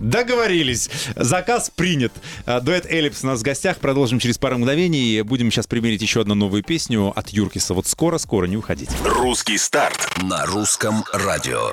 Договорились. 0.00 0.90
Заказ 1.16 1.70
принят. 1.74 2.12
А, 2.44 2.60
Дуэт 2.60 2.86
Эллипс 2.86 3.24
у 3.24 3.26
нас 3.26 3.40
в 3.40 3.42
гостях. 3.42 3.78
Продолжим 3.78 4.18
через 4.18 4.38
пару 4.38 4.58
мгновений. 4.58 5.22
Будем 5.22 5.50
сейчас 5.50 5.66
примерить 5.66 6.02
еще 6.02 6.20
одну 6.20 6.34
новую 6.34 6.62
песню 6.62 7.12
от 7.14 7.30
Юркиса. 7.30 7.74
Вот 7.74 7.86
скоро-скоро, 7.86 8.46
не 8.46 8.56
уходите. 8.56 8.92
Русский 9.04 9.58
старт 9.58 10.08
на 10.22 10.46
русском 10.46 11.04
радио. 11.12 11.72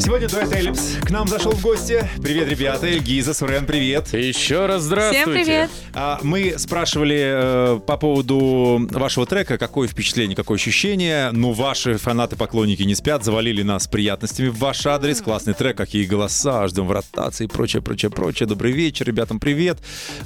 Сегодня 0.00 0.28
Дуэт 0.28 0.52
Эллипс 0.52 0.96
к 1.02 1.10
нам 1.10 1.28
зашел 1.28 1.52
в 1.52 1.60
гости. 1.62 2.06
Привет, 2.22 2.48
ребята. 2.48 2.88
Гиза, 2.98 3.34
Сурен, 3.34 3.66
привет. 3.66 4.12
Еще 4.12 4.66
раз 4.66 4.82
здравствуйте. 4.82 5.22
Всем 5.22 5.32
привет! 5.44 5.70
А, 5.94 6.18
Мы 6.22 6.54
спрашивали 6.58 7.76
э, 7.76 7.80
по 7.86 7.96
поводу 7.96 8.86
вашего 8.90 9.26
трека, 9.26 9.58
какое 9.58 9.86
впечатление, 9.88 10.34
какое 10.34 10.56
ощущение. 10.56 11.30
Ну, 11.32 11.52
ваши 11.52 11.98
фанаты-поклонники 11.98 12.82
не 12.82 12.94
спят, 12.94 13.24
завалили 13.24 13.62
нас 13.62 13.86
приятностями 13.86 14.48
в 14.48 14.58
ваш 14.58 14.84
адрес. 14.86 15.20
Классный 15.20 15.54
трек, 15.54 15.76
какие 15.76 16.04
голоса, 16.04 16.66
ждем 16.68 16.86
в 16.86 16.92
ротации 16.92 17.44
и 17.44 17.48
прочее, 17.48 17.82
прочее, 17.82 18.10
прочее. 18.10 18.46
Добрый 18.48 18.72
вечер, 18.72 19.06
ребятам, 19.06 19.38
привет. 19.38 19.78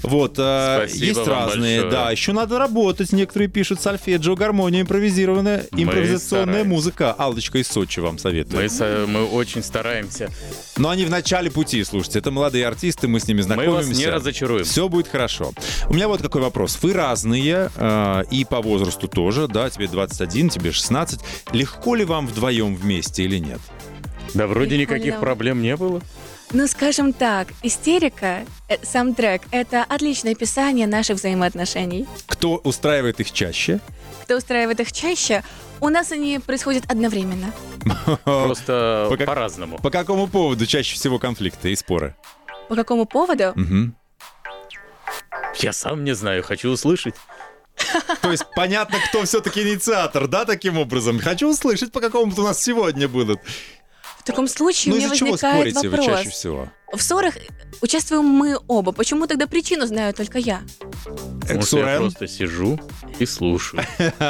Вот, 0.02 0.34
э, 0.38 0.86
Спасибо 0.86 1.04
есть 1.06 1.18
вам 1.18 1.28
разные, 1.28 1.82
большое. 1.82 1.90
да, 2.04 2.10
еще 2.10 2.32
надо 2.32 2.58
работать. 2.58 3.12
Некоторые 3.12 3.48
пишут 3.48 3.80
сольфеджио, 3.80 4.36
гармония, 4.36 4.80
импровизированная, 4.82 5.66
Мы 5.72 5.82
импровизационная 5.82 6.44
стараемся. 6.46 6.68
музыка. 6.68 7.12
Аллочка 7.12 7.58
из 7.58 7.68
Сочи 7.68 8.00
вам 8.00 8.18
советую. 8.18 8.68
Мы, 8.80 9.06
мы 9.06 9.24
очень 9.40 9.62
стараемся. 9.62 10.30
Но 10.76 10.88
они 10.90 11.04
в 11.04 11.10
начале 11.10 11.50
пути, 11.50 11.82
слушайте, 11.84 12.18
это 12.20 12.30
молодые 12.30 12.66
артисты, 12.66 13.08
мы 13.08 13.18
с 13.20 13.26
ними 13.26 13.38
Мы 13.38 13.42
знакомимся. 13.44 13.88
вас 13.88 13.98
не 13.98 14.06
разочаруем. 14.06 14.64
Все 14.64 14.88
будет 14.88 15.08
хорошо. 15.08 15.52
У 15.88 15.94
меня 15.94 16.08
вот 16.08 16.22
какой 16.22 16.40
вопрос. 16.42 16.78
Вы 16.82 16.92
разные, 16.92 17.70
э, 17.74 18.22
и 18.30 18.44
по 18.44 18.60
возрасту 18.62 19.08
тоже, 19.08 19.48
да, 19.48 19.68
тебе 19.70 19.88
21, 19.88 20.48
тебе 20.50 20.72
16. 20.72 21.20
Легко 21.52 21.94
ли 21.94 22.04
вам 22.04 22.26
вдвоем 22.26 22.76
вместе 22.76 23.24
или 23.24 23.38
нет? 23.38 23.60
Да 24.34 24.46
вроде 24.46 24.76
Легко 24.76 24.94
ли 24.94 24.98
никаких 25.00 25.14
нам? 25.14 25.20
проблем 25.22 25.62
не 25.62 25.76
было. 25.76 26.00
Ну, 26.52 26.66
скажем 26.66 27.12
так, 27.12 27.48
истерика, 27.62 28.44
э, 28.68 28.76
сам 28.82 29.14
трек, 29.14 29.42
это 29.52 29.84
отличное 29.84 30.32
описание 30.32 30.88
наших 30.88 31.16
взаимоотношений. 31.16 32.06
Кто 32.26 32.56
устраивает 32.56 33.20
их 33.20 33.30
чаще? 33.30 33.78
Кто 34.24 34.36
устраивает 34.36 34.80
их 34.80 34.90
чаще, 34.92 35.44
у 35.80 35.88
нас 35.88 36.10
они 36.10 36.40
происходят 36.40 36.84
одновременно. 36.90 37.52
Просто 38.24 39.06
По 39.10 39.16
как- 39.16 39.26
по-разному. 39.26 39.78
По 39.78 39.90
какому 39.90 40.26
поводу 40.26 40.66
чаще 40.66 40.96
всего 40.96 41.20
конфликты 41.20 41.70
и 41.70 41.76
споры? 41.76 42.16
По 42.68 42.74
какому 42.74 43.06
поводу? 43.06 43.52
Мгм. 43.54 43.94
Я 45.58 45.72
сам 45.72 46.02
не 46.04 46.14
знаю, 46.14 46.42
хочу 46.42 46.70
услышать. 46.70 47.14
То 48.22 48.30
есть 48.32 48.44
понятно, 48.56 48.98
кто 49.08 49.24
все-таки 49.24 49.62
инициатор, 49.62 50.26
да, 50.26 50.44
таким 50.44 50.78
образом? 50.78 51.18
Хочу 51.20 51.48
услышать, 51.48 51.92
по 51.92 52.00
какому 52.00 52.32
у 52.36 52.42
нас 52.42 52.60
сегодня 52.62 53.08
будут. 53.08 53.40
В 54.20 54.24
таком 54.24 54.46
случае 54.48 54.92
Ну 54.92 54.96
у 54.96 54.98
меня 54.98 55.06
из-за 55.06 55.16
чего 55.16 55.30
возникает 55.30 55.74
спорите 55.74 55.88
вы 55.88 55.96
вопрос. 55.96 56.18
чаще 56.18 56.30
всего? 56.30 56.68
В 56.92 57.00
ссорах 57.00 57.34
участвуем 57.80 58.24
мы 58.24 58.58
оба. 58.66 58.90
Почему 58.92 59.26
тогда 59.26 59.46
причину 59.46 59.86
знаю 59.86 60.12
только 60.12 60.38
я? 60.38 60.62
Потому 61.40 61.62
что 61.62 61.78
я 61.78 61.98
просто 61.98 62.26
сижу 62.26 62.80
и 63.18 63.26
слушаю. 63.26 63.84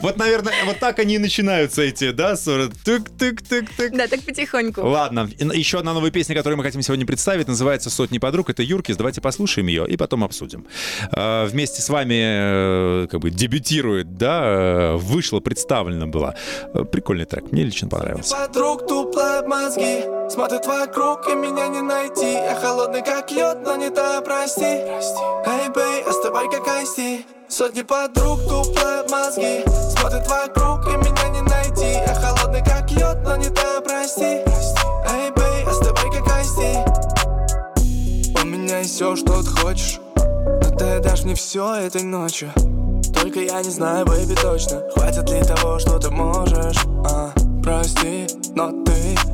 Вот, 0.00 0.16
наверное, 0.16 0.54
вот 0.64 0.78
так 0.78 0.98
они 0.98 1.16
и 1.16 1.18
начинаются 1.18 1.82
эти, 1.82 2.10
да, 2.10 2.34
ссоры? 2.34 2.70
Тык-тык-тык-тык. 2.84 3.90
Да, 3.94 4.08
так 4.08 4.22
потихоньку. 4.22 4.80
Ладно, 4.80 5.28
еще 5.38 5.78
одна 5.78 5.92
новая 5.92 6.10
песня, 6.10 6.34
которую 6.34 6.56
мы 6.56 6.64
хотим 6.64 6.80
сегодня 6.80 7.04
представить, 7.04 7.48
называется 7.48 7.90
«Сотни 7.90 8.18
подруг». 8.18 8.48
Это 8.48 8.62
Юркис. 8.62 8.96
Давайте 8.96 9.20
послушаем 9.20 9.66
ее 9.66 9.86
и 9.86 9.98
потом 9.98 10.24
обсудим. 10.24 10.66
Э, 11.14 11.44
Вместе 11.44 11.82
с 11.82 11.90
вами 11.90 13.04
э, 13.04 13.06
как 13.10 13.20
бы 13.20 13.30
дебютирует, 13.30 14.16
да, 14.16 14.42
э, 14.42 14.96
вышла, 14.96 15.40
представлена 15.40 16.06
была. 16.06 16.34
Э, 16.72 16.84
Прикольный 16.84 17.26
трек, 17.26 17.52
мне 17.52 17.64
лично 17.64 17.88
понравился. 17.88 18.34
Подруг 18.34 18.86
туплают 18.86 19.46
мозги 19.46 20.04
Смотрят 20.30 20.64
вокруг 20.64 21.28
и 21.28 21.34
меня 21.34 21.66
не 21.70 21.80
найти. 21.80 22.32
Я 22.32 22.54
холодный 22.56 23.02
как 23.02 23.30
лед, 23.30 23.58
но 23.64 23.76
не 23.76 23.90
та, 23.90 24.20
прости. 24.20 24.62
Эй, 24.64 25.68
бей, 25.74 26.02
оставай 26.02 26.48
как 26.50 26.66
айси 26.68 27.24
Сотни 27.48 27.82
подруг 27.82 28.40
туплают 28.48 29.10
мозги. 29.10 29.64
Смотрят 29.96 30.26
вокруг 30.28 30.86
и 30.86 30.96
меня 30.96 31.28
не 31.28 31.40
найти. 31.42 31.92
Я 32.06 32.14
холодный 32.14 32.62
как 32.64 32.90
лед, 32.90 33.18
но 33.24 33.36
не 33.36 33.48
та, 33.50 33.80
прости. 33.80 34.22
Эй, 34.22 35.30
бей, 35.36 35.64
оставай 35.66 36.10
как 36.10 36.32
айси 36.36 36.78
У 38.42 38.46
меня 38.46 38.78
есть 38.78 38.94
все, 38.94 39.16
что 39.16 39.42
ты 39.42 39.50
хочешь 39.50 40.00
Но 40.16 40.76
ты 40.76 41.00
дашь 41.00 41.24
мне 41.24 41.34
все 41.34 41.74
этой 41.74 42.02
ночью. 42.02 42.52
Только 43.14 43.40
я 43.40 43.62
не 43.62 43.70
знаю, 43.70 44.06
бэйби, 44.06 44.34
точно 44.34 44.82
Хватит 44.94 45.28
ли 45.30 45.42
того, 45.42 45.78
что 45.78 45.98
ты 45.98 46.10
можешь 46.10 46.78
а, 47.04 47.32
Прости, 47.62 48.26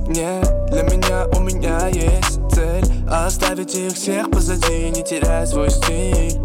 не 0.07 0.41
Для 0.71 0.83
меня 0.83 1.27
у 1.37 1.41
меня 1.41 1.89
есть 1.89 2.41
цель 2.53 2.85
Оставить 3.09 3.75
их 3.75 3.93
всех 3.93 4.31
позади 4.31 4.91
Не 4.91 5.03
терять 5.03 5.49
свой 5.49 5.71
стиль. 5.71 6.37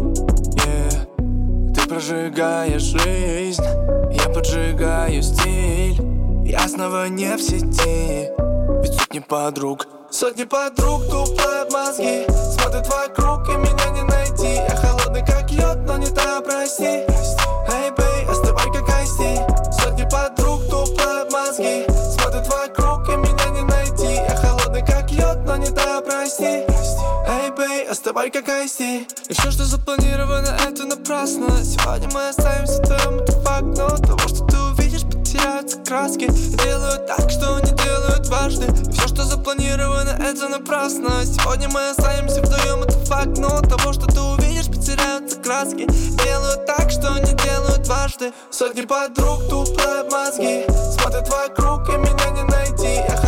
Yeah. 0.64 1.72
Ты 1.74 1.88
прожигаешь 1.88 2.82
жизнь 2.82 3.62
Я 4.12 4.28
поджигаю 4.28 5.22
стиль. 5.22 6.00
Я 6.44 6.68
снова 6.68 7.08
не 7.08 7.36
в 7.36 7.42
сети 7.42 8.30
Ведь 8.82 8.94
сотни 8.94 9.20
подруг 9.20 9.86
Сотни 10.12 10.44
подруг 10.44 11.04
туплают 11.06 11.72
мозги. 11.72 12.26
Смотрят 12.28 12.86
вокруг 12.86 13.48
и 13.48 13.52
меня 13.52 13.88
не 13.94 14.02
найти. 14.02 14.56
Я 14.56 14.76
холодный 14.76 15.24
как 15.24 15.50
лед, 15.50 15.78
но 15.86 15.96
не 15.96 16.06
та, 16.08 16.42
прости. 16.42 16.84
Эй, 16.84 17.90
бей, 17.96 18.26
оставай 18.28 18.70
как 18.74 18.86
айси 18.90 19.40
Сотни 19.80 20.06
подруг 20.10 20.60
туплают 20.68 21.32
мозги. 21.32 21.86
Смотрят 21.88 22.46
вокруг 22.46 22.81
та, 25.74 26.00
прости. 26.00 26.66
Эй, 27.26 27.50
бей, 27.56 27.86
оставай 27.88 28.30
как 28.30 28.48
айси 28.48 29.06
И 29.28 29.32
все, 29.32 29.50
что 29.50 29.64
запланировано, 29.64 30.56
это 30.68 30.84
напрасно. 30.84 31.46
Сегодня 31.64 32.08
мы 32.12 32.28
оставимся 32.28 32.82
вдвоем, 32.82 33.20
это 33.20 33.32
факт 33.40 33.64
Но 33.76 33.88
того, 33.88 34.28
что 34.28 34.44
ты 34.46 34.58
увидишь, 34.58 35.02
потеряются 35.02 35.78
краски. 35.78 36.26
Делают 36.64 37.06
так, 37.06 37.30
что 37.30 37.60
не 37.60 37.70
делают 37.84 38.22
дважды 38.22 38.66
все, 38.92 39.08
что 39.08 39.24
запланировано, 39.24 40.10
это 40.10 40.48
напрасно. 40.48 41.24
Сегодня 41.24 41.68
мы 41.68 41.90
останемся 41.90 42.40
вдвоем, 42.40 42.82
это 42.82 42.98
факт 43.06 43.38
Но 43.38 43.60
того, 43.60 43.92
что 43.92 44.06
ты 44.06 44.20
увидишь, 44.20 44.66
потеряются 44.66 45.38
краски. 45.38 45.86
Делают 46.24 46.66
так, 46.66 46.90
что 46.90 47.18
не 47.18 47.32
делают 47.42 47.82
дважды 47.82 48.32
Сотни 48.50 48.82
подруг 48.82 49.40
туплают 49.48 50.10
мозги 50.12 50.64
Смотрят 50.92 51.28
вокруг 51.28 51.88
и 51.88 51.92
меня 51.92 52.30
не 52.30 52.42
найти. 52.42 53.02
Я 53.08 53.21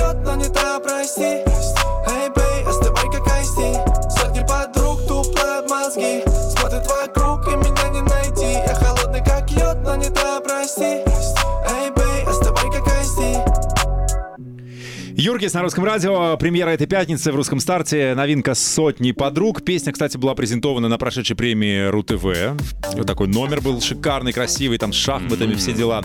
лед, 0.00 0.16
но 0.24 0.34
не 0.34 0.48
та, 0.48 0.80
прости. 0.80 1.44
Эй, 2.06 2.28
бей, 2.34 2.64
оставай 2.66 3.06
как 3.12 3.26
айси 3.32 3.78
Сотни 4.16 4.40
подруг 4.46 5.00
туплают 5.06 5.70
мозги. 5.70 6.24
Смотрят 6.56 6.86
вокруг 6.86 7.46
и 7.48 7.56
меня 7.56 7.88
не 7.92 8.00
найти. 8.02 8.52
Я 8.66 8.74
холодный 8.74 9.22
как 9.24 9.50
лед, 9.50 9.78
но 9.84 9.96
не 9.96 10.10
та, 10.10 10.40
прости 10.40 11.02
Юркис 15.20 15.52
на 15.52 15.60
русском 15.60 15.84
радио. 15.84 16.34
Премьера 16.38 16.70
этой 16.70 16.86
пятницы 16.86 17.30
в 17.30 17.36
русском 17.36 17.60
старте. 17.60 18.14
Новинка 18.14 18.54
«Сотни 18.54 19.12
подруг». 19.12 19.62
Песня, 19.62 19.92
кстати, 19.92 20.16
была 20.16 20.34
презентована 20.34 20.88
на 20.88 20.96
прошедшей 20.96 21.36
премии 21.36 21.88
РУ-ТВ. 21.88 22.94
Вот 22.94 23.06
такой 23.06 23.28
номер 23.28 23.60
был 23.60 23.82
шикарный, 23.82 24.32
красивый, 24.32 24.78
там 24.78 24.94
с 24.94 24.96
шахматами, 24.96 25.52
все 25.56 25.74
дела. 25.74 26.02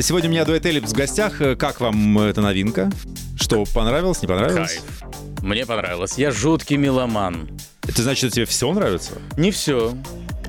Сегодня 0.00 0.30
у 0.30 0.32
меня 0.32 0.46
дуэт 0.46 0.64
Эллипс 0.64 0.92
в 0.92 0.96
гостях. 0.96 1.42
Как 1.58 1.82
вам 1.82 2.18
эта 2.20 2.40
новинка? 2.40 2.90
Что, 3.38 3.66
понравилось, 3.74 4.22
не 4.22 4.28
понравилось? 4.28 4.80
Кайф. 4.82 5.42
Мне 5.42 5.66
понравилось. 5.66 6.16
Я 6.16 6.30
жуткий 6.30 6.78
меломан. 6.78 7.50
Это 7.86 8.00
значит, 8.00 8.20
что 8.20 8.30
тебе 8.30 8.46
все 8.46 8.72
нравится? 8.72 9.18
Не 9.36 9.50
все. 9.50 9.94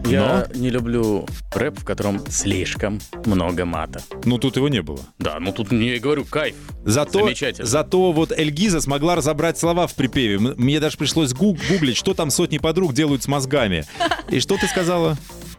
Я 0.06 0.48
не 0.54 0.70
люблю 0.70 1.26
рэп, 1.54 1.80
в 1.80 1.84
котором 1.84 2.22
слишком 2.30 3.00
много 3.26 3.66
мата. 3.66 4.02
Ну, 4.24 4.38
тут 4.38 4.56
его 4.58 4.70
не 4.70 4.82
было. 4.82 5.00
Да, 5.20 5.38
ну 5.40 5.52
тут 5.52 5.72
не 5.72 5.98
говорю, 6.00 6.26
кайф. 6.26 6.56
Зато, 6.86 7.20
Замечательно. 7.20 7.68
зато 7.68 8.12
вот 8.12 8.32
Эльгиза 8.32 8.82
смогла 8.82 9.16
разобрать 9.16 9.58
слова 9.58 9.88
в 9.88 9.96
припеве. 9.96 10.38
Мне 10.40 10.80
даже 10.80 10.98
пришлось 10.98 11.34
гуг- 11.34 11.60
гуглить, 11.70 11.98
что 11.98 12.14
там 12.14 12.30
сотни 12.30 12.58
подруг 12.58 12.94
делают 12.94 13.24
с 13.24 13.28
мозгами. 13.28 13.86
И 14.30 14.40
что 14.40 14.58
ты 14.58 14.68
сказала? 14.68 15.18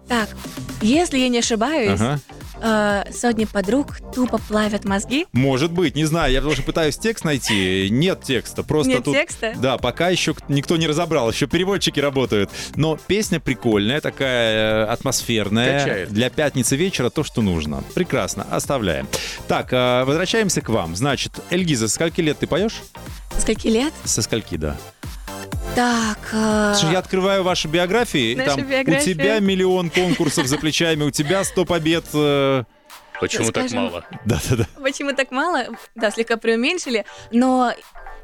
Так, 0.08 0.28
если 0.82 1.18
я 1.18 1.28
не 1.28 1.38
ошибаюсь, 1.38 2.00
Ага. 2.00 2.20
Э, 2.60 3.04
сотни 3.12 3.44
подруг 3.44 3.98
тупо 4.14 4.38
плавят 4.38 4.84
мозги. 4.84 5.26
Может 5.32 5.72
быть, 5.72 5.94
не 5.94 6.04
знаю, 6.04 6.32
я 6.32 6.40
тоже 6.40 6.62
пытаюсь 6.62 6.96
текст 6.96 7.24
найти. 7.24 7.88
Нет 7.90 8.22
текста, 8.22 8.62
просто 8.62 8.92
Нет 8.92 9.04
тут... 9.04 9.14
текста? 9.14 9.54
Да, 9.56 9.78
пока 9.78 10.08
еще 10.08 10.34
никто 10.48 10.76
не 10.76 10.86
разобрал, 10.86 11.30
еще 11.30 11.46
переводчики 11.46 12.00
работают. 12.00 12.50
Но 12.74 12.96
песня 12.96 13.40
прикольная, 13.40 14.00
такая 14.00 14.84
э, 14.84 14.86
атмосферная. 14.86 15.80
Качает. 15.80 16.08
Для 16.10 16.30
пятницы 16.30 16.76
вечера 16.76 17.10
то, 17.10 17.24
что 17.24 17.42
нужно. 17.42 17.82
Прекрасно, 17.94 18.46
оставляем. 18.50 19.08
Так, 19.48 19.72
э, 19.72 20.04
возвращаемся 20.04 20.60
к 20.60 20.68
вам. 20.68 20.96
Значит, 20.96 21.32
Эльгиза, 21.50 21.88
со 21.88 21.94
скольки 21.94 22.20
лет 22.20 22.38
ты 22.38 22.46
поешь? 22.46 22.82
Скольки 23.38 23.68
лет? 23.68 23.92
Со 24.04 24.22
скольки, 24.22 24.56
да. 24.56 24.76
Так, 25.74 26.18
э, 26.32 26.72
Слушай, 26.74 26.92
я 26.92 26.98
открываю 27.00 27.42
ваши 27.42 27.68
биографии, 27.68 28.34
Наша 28.34 28.56
там 28.56 28.64
биография. 28.66 29.00
у 29.00 29.04
тебя 29.14 29.38
миллион 29.40 29.90
конкурсов 29.90 30.46
за 30.46 30.56
плечами, 30.56 31.02
у 31.04 31.10
тебя 31.10 31.44
100 31.44 31.64
побед. 31.66 32.04
э, 32.14 32.64
Почему 33.20 33.50
так 33.52 33.70
мало? 33.72 34.04
Да-да-да. 34.24 34.66
почему 34.82 35.12
так 35.12 35.30
мало? 35.30 35.66
Да, 35.94 36.10
слегка 36.10 36.36
преуменьшили, 36.36 37.04
но 37.30 37.72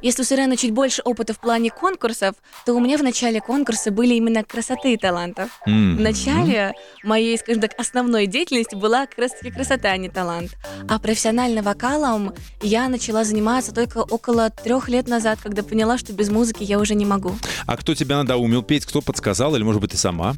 если 0.02 0.22
у 0.22 0.24
Сирены 0.24 0.56
чуть 0.56 0.72
больше 0.72 1.00
опыта 1.02 1.32
в 1.32 1.38
плане 1.38 1.70
конкурсов, 1.70 2.34
то 2.66 2.74
у 2.74 2.80
меня 2.80 2.98
в 2.98 3.02
начале 3.02 3.40
конкурса 3.40 3.90
были 3.90 4.14
именно 4.14 4.44
красоты 4.44 4.94
и 4.94 4.96
талантов. 4.96 5.60
М. 5.66 5.96
В 5.96 6.00
начале 6.00 6.74
моей, 7.04 7.38
скажем 7.38 7.62
так, 7.62 7.72
основной 7.78 8.26
деятельности 8.26 8.74
была 8.74 9.06
как 9.06 9.18
раз-таки 9.18 9.50
красота, 9.50 9.90
а 9.90 9.96
не 9.96 10.08
талант. 10.08 10.56
А 10.88 10.98
профессиональным 10.98 11.64
вокалом 11.64 12.34
я 12.60 12.88
начала 12.88 13.24
заниматься 13.24 13.72
только 13.72 13.98
около 13.98 14.50
трех 14.50 14.88
лет 14.88 15.08
назад, 15.08 15.38
когда 15.42 15.62
поняла, 15.62 15.98
что 15.98 16.12
без 16.12 16.28
музыки 16.28 16.64
я 16.64 16.78
уже 16.78 16.94
не 16.94 17.06
могу. 17.06 17.34
А 17.66 17.76
кто 17.76 17.94
тебя 17.94 18.16
надоумил 18.16 18.62
петь? 18.62 18.84
Кто 18.84 19.00
подсказал? 19.00 19.54
Или, 19.54 19.62
может 19.62 19.80
быть, 19.80 19.92
ты 19.92 19.96
сама? 19.96 20.34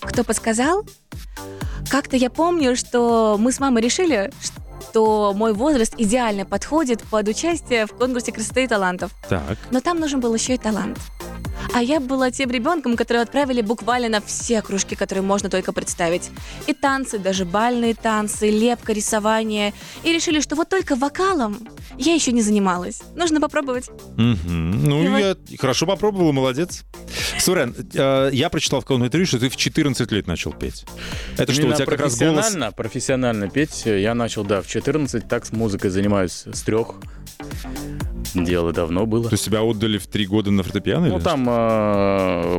Кто 0.00 0.24
подсказал? 0.24 0.86
Как-то 1.90 2.16
я 2.16 2.30
помню, 2.30 2.76
что 2.76 3.36
мы 3.38 3.52
с 3.52 3.60
мамой 3.60 3.82
решили, 3.82 4.32
что 4.42 4.63
мой 4.94 5.52
возраст 5.52 5.94
идеально 5.96 6.44
подходит 6.44 7.02
под 7.02 7.28
участие 7.28 7.86
в 7.86 7.92
конкурсе 7.92 8.32
красоты 8.32 8.64
и 8.64 8.66
талантов. 8.68 9.12
Так. 9.28 9.58
Но 9.70 9.80
там 9.80 10.00
нужен 10.00 10.20
был 10.20 10.34
еще 10.34 10.54
и 10.54 10.58
талант. 10.58 10.98
А 11.74 11.82
я 11.82 11.98
была 11.98 12.30
тем 12.30 12.52
ребенком, 12.52 12.96
которого 12.96 13.24
отправили 13.24 13.60
буквально 13.60 14.08
на 14.08 14.20
все 14.20 14.62
кружки, 14.62 14.94
которые 14.94 15.24
можно 15.24 15.50
только 15.50 15.72
представить. 15.72 16.30
И 16.68 16.72
танцы, 16.72 17.18
даже 17.18 17.44
бальные 17.44 17.94
танцы, 17.94 18.48
лепка, 18.48 18.92
рисование. 18.92 19.74
И 20.04 20.12
решили, 20.12 20.40
что 20.40 20.54
вот 20.54 20.68
только 20.68 20.94
вокалом 20.94 21.66
я 21.98 22.14
еще 22.14 22.30
не 22.30 22.42
занималась. 22.42 23.02
Нужно 23.16 23.40
попробовать. 23.40 23.90
Мгм. 24.16 24.84
Ну, 24.84 25.02
И 25.02 25.08
вот- 25.08 25.38
я 25.48 25.58
хорошо 25.58 25.84
попробовала, 25.86 26.30
молодец. 26.30 26.84
Сурен, 27.40 27.74
э, 27.92 28.30
я 28.32 28.50
прочитал 28.50 28.80
в 28.80 28.84
каком-то 28.84 29.06
интервью, 29.06 29.26
что 29.26 29.40
ты 29.40 29.48
в 29.48 29.56
14 29.56 30.12
лет 30.12 30.28
начал 30.28 30.52
петь. 30.52 30.86
Это 31.36 31.52
что, 31.52 31.66
у 31.66 31.72
тебя 31.72 31.86
как 31.86 32.00
раз 32.00 32.16
голос... 32.16 32.56
профессионально, 32.76 33.50
петь 33.50 33.82
я 33.84 34.14
начал, 34.14 34.44
да, 34.44 34.62
в 34.62 34.68
14, 34.68 35.26
так 35.26 35.44
с 35.44 35.50
музыкой 35.50 35.90
занимаюсь 35.90 36.44
с 36.46 36.62
трех. 36.62 36.94
Дело 38.34 38.72
давно 38.72 39.06
было. 39.06 39.28
То 39.28 39.34
есть 39.34 39.44
тебя 39.44 39.62
отдали 39.62 39.98
в 39.98 40.06
три 40.06 40.26
года 40.26 40.50
на 40.50 40.62
фортепиано? 40.62 41.08
Ну, 41.08 41.16
или 41.16 41.22
там 41.22 41.48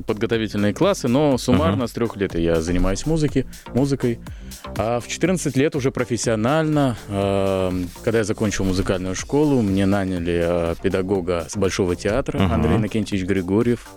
подготовительные 0.06 0.74
классы, 0.74 1.08
но 1.08 1.38
суммарно 1.38 1.88
с 1.88 1.92
трех 1.92 2.16
лет 2.18 2.36
я 2.36 2.62
занимаюсь 2.62 3.06
музыки, 3.06 3.46
музыкой. 3.74 4.20
А 4.78 5.00
в 5.00 5.08
14 5.08 5.56
лет 5.58 5.76
уже 5.76 5.92
профессионально, 5.92 6.98
э, 7.08 7.84
когда 8.04 8.20
я 8.20 8.24
закончил 8.24 8.66
музыкальную 8.66 9.16
школу, 9.16 9.62
мне 9.62 9.86
наняли 9.86 10.42
э, 10.44 10.76
педагога 10.82 11.46
с 11.50 11.56
Большого 11.56 11.96
театра, 11.96 12.40
Ага. 12.40 12.56
Андрей 12.56 12.78
Накентьевич 12.78 13.26
Григорьев. 13.26 13.88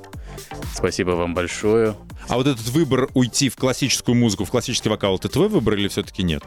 Спасибо 0.75 1.11
вам 1.13 1.35
большое. 1.35 1.97
А 2.29 2.37
вот 2.37 2.47
этот 2.47 2.69
выбор 2.69 3.09
уйти 3.15 3.49
в 3.49 3.57
классическую 3.57 4.15
музыку, 4.15 4.45
в 4.45 4.51
классический 4.51 4.89
вокал, 4.89 5.17
это 5.17 5.29
твой 5.29 5.49
выбор 5.49 5.75
или 5.75 5.89
все-таки 5.89 6.23
нет? 6.23 6.43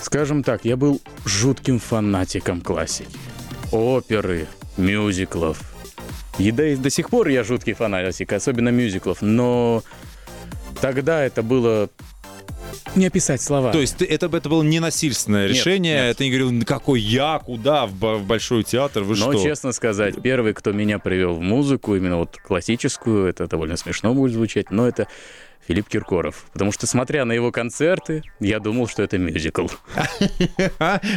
Скажем 0.00 0.42
так, 0.42 0.64
я 0.64 0.76
был 0.76 1.00
жутким 1.24 1.78
фанатиком 1.78 2.60
классики. 2.60 3.16
Оперы, 3.72 4.46
мюзиклов. 4.76 5.75
До, 6.38 6.64
и 6.64 6.76
до 6.76 6.90
сих 6.90 7.10
пор 7.10 7.28
я 7.28 7.44
жуткий 7.44 7.72
фанатик, 7.72 8.32
особенно 8.32 8.68
мюзиклов. 8.68 9.22
Но 9.22 9.82
тогда 10.80 11.22
это 11.24 11.42
было 11.42 11.88
не 12.94 13.06
описать 13.06 13.42
слова. 13.42 13.72
То 13.72 13.80
есть 13.80 13.96
ты- 13.98 14.04
это, 14.06 14.26
это 14.26 14.48
было 14.48 14.62
не 14.62 14.80
насильственное 14.80 15.48
Нет, 15.48 15.56
решение? 15.56 16.06
нет. 16.08 16.16
Ты 16.16 16.24
не 16.24 16.30
говорил, 16.30 16.50
«Ну 16.50 16.64
какой 16.64 17.00
я, 17.00 17.38
куда, 17.44 17.86
в, 17.86 17.92
в 17.92 18.24
Большой 18.24 18.64
театр, 18.64 19.02
вы 19.02 19.16
Но, 19.16 19.32
что? 19.32 19.42
честно 19.42 19.72
сказать, 19.72 20.20
первый, 20.22 20.54
кто 20.54 20.72
меня 20.72 20.98
привел 20.98 21.34
в 21.34 21.40
музыку, 21.40 21.94
именно 21.94 22.16
вот 22.18 22.36
классическую, 22.38 23.26
это 23.26 23.46
довольно 23.46 23.76
смешно 23.76 24.14
будет 24.14 24.32
звучать, 24.32 24.70
но 24.70 24.88
это 24.88 25.08
Филипп 25.68 25.88
Киркоров. 25.88 26.46
Потому 26.52 26.70
что, 26.72 26.86
смотря 26.86 27.24
на 27.24 27.32
его 27.32 27.50
концерты, 27.52 28.22
я 28.40 28.60
думал, 28.60 28.86
что 28.88 29.02
это 29.02 29.18
мюзикл. 29.18 29.66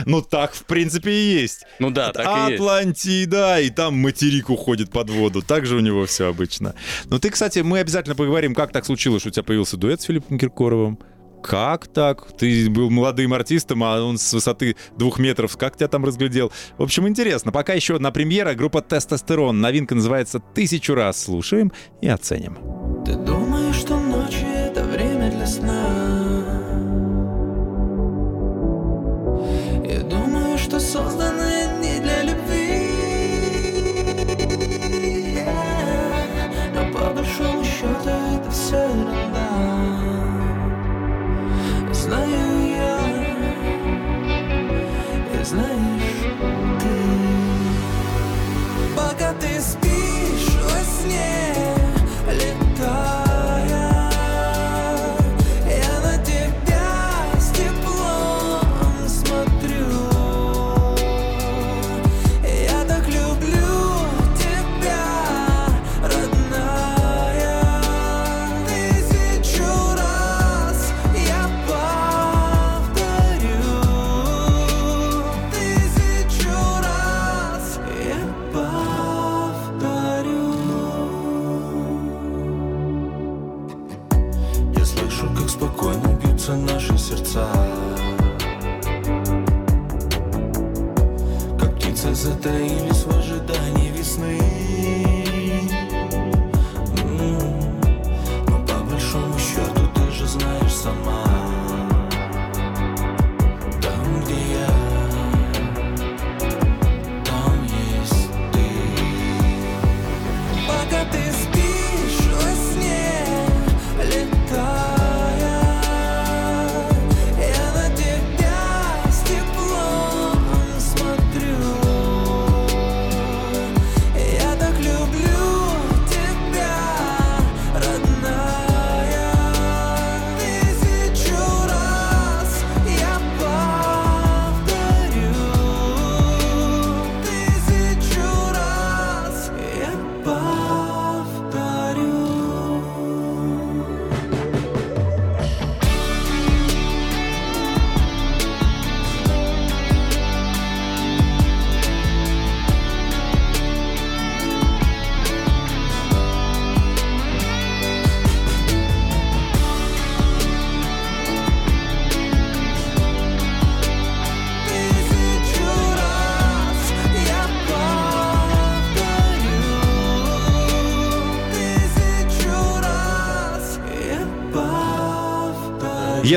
Ну 0.05 0.21
так, 0.21 0.53
в 0.53 0.63
принципе, 0.65 1.11
и 1.11 1.39
есть. 1.41 1.65
Ну 1.79 1.91
да, 1.91 2.11
так 2.11 2.25
и 2.25 2.51
есть. 2.51 2.61
Атлантида, 2.61 3.61
и 3.61 3.69
там 3.69 3.95
материк 3.97 4.49
уходит 4.49 4.91
под 4.91 5.09
воду. 5.09 5.41
Так 5.41 5.65
же 5.65 5.75
у 5.75 5.79
него 5.79 6.05
все 6.05 6.27
обычно. 6.27 6.73
Но 7.05 7.19
ты, 7.19 7.29
кстати, 7.29 7.59
мы 7.59 7.79
обязательно 7.79 8.15
поговорим, 8.15 8.53
как 8.55 8.71
так 8.71 8.85
случилось, 8.85 9.21
что 9.21 9.29
у 9.29 9.31
тебя 9.31 9.43
появился 9.43 9.77
дуэт 9.77 10.01
с 10.01 10.05
Филиппом 10.05 10.37
Киркоровым. 10.39 10.99
Как 11.43 11.87
так? 11.87 12.37
Ты 12.37 12.69
был 12.69 12.89
молодым 12.89 13.33
артистом, 13.33 13.83
а 13.83 14.01
он 14.01 14.17
с 14.17 14.33
высоты 14.33 14.75
двух 14.97 15.19
метров. 15.19 15.57
Как 15.57 15.77
тебя 15.77 15.87
там 15.87 16.05
разглядел? 16.05 16.51
В 16.77 16.83
общем, 16.83 17.07
интересно. 17.07 17.51
Пока 17.51 17.73
еще 17.73 17.95
одна 17.95 18.11
премьера. 18.11 18.53
Группа 18.53 18.81
«Тестостерон». 18.81 19.61
Новинка 19.61 19.95
называется 19.95 20.39
«Тысячу 20.39 20.95
раз». 20.95 21.23
Слушаем 21.23 21.71
и 22.01 22.07
оценим. 22.07 22.57
Ты 23.05 23.15
думаешь, 23.15 23.75
что 23.75 23.99
ночи 23.99 24.45
это 24.53 24.83
время 24.83 25.31
для 25.31 25.47
сна 25.47 25.78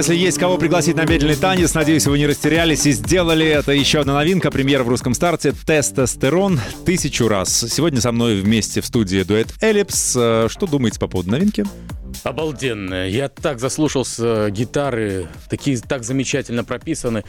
Если 0.03 0.17
есть 0.17 0.37
кого 0.37 0.59
пригласить 0.59 0.97
на 0.97 1.05
медленный 1.05 1.37
танец, 1.37 1.75
надеюсь, 1.75 2.09
вы 2.09 2.19
не 2.19 2.27
растерялись 2.27 2.85
и 2.87 2.91
сделали 2.91 3.47
это. 3.47 3.71
Еще 3.71 4.01
одна 4.01 4.15
новинка, 4.15 4.51
премьера 4.51 4.83
в 4.83 4.89
русском 4.89 5.15
старте 5.15 5.53
«Тестостерон» 5.53 6.59
тысячу 6.85 7.29
раз. 7.29 7.67
Сегодня 7.71 8.01
со 8.01 8.11
мной 8.11 8.41
вместе 8.41 8.81
в 8.81 8.87
студии 8.87 9.23
дуэт 9.23 9.55
«Эллипс». 9.61 10.17
Э, 10.19 10.49
Что 10.51 10.67
думаете 10.67 10.99
по 10.99 11.07
поводу 11.07 11.31
новинки? 11.31 11.65
Обалденная. 12.25 13.11
Я 13.11 13.29
так 13.29 13.61
заслушался 13.61 14.51
гитары, 14.51 15.29
такие 15.49 15.79
так 15.79 16.03
замечательно 16.03 16.65
прописаны. 16.65 17.23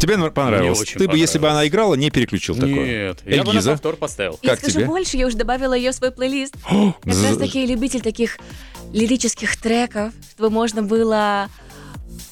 Тебе 0.00 0.18
понравилось? 0.30 0.78
Мне 0.78 0.82
очень 0.82 0.98
Ты 0.98 1.08
бы, 1.08 1.16
если 1.16 1.38
бы 1.38 1.48
она 1.48 1.66
играла, 1.66 1.94
не 1.94 2.10
переключил 2.10 2.54
такое. 2.54 3.08
Нет, 3.10 3.18
я 3.24 3.44
бы 3.44 3.52
на 3.52 3.62
повтор 3.62 3.96
поставил. 3.96 4.38
Я 4.42 4.50
Как 4.50 4.58
скажу 4.58 4.74
тебе? 4.74 4.86
больше, 4.86 5.16
я 5.16 5.26
уже 5.28 5.36
добавила 5.36 5.74
ее 5.74 5.92
в 5.92 5.94
свой 5.94 6.10
плейлист. 6.10 6.54
Как 6.64 7.22
раз 7.22 7.36
таки 7.36 7.64
любитель 7.64 8.00
таких 8.00 8.38
лирических 8.92 9.56
треков, 9.56 10.12
чтобы 10.32 10.50
можно 10.50 10.82
было 10.82 11.48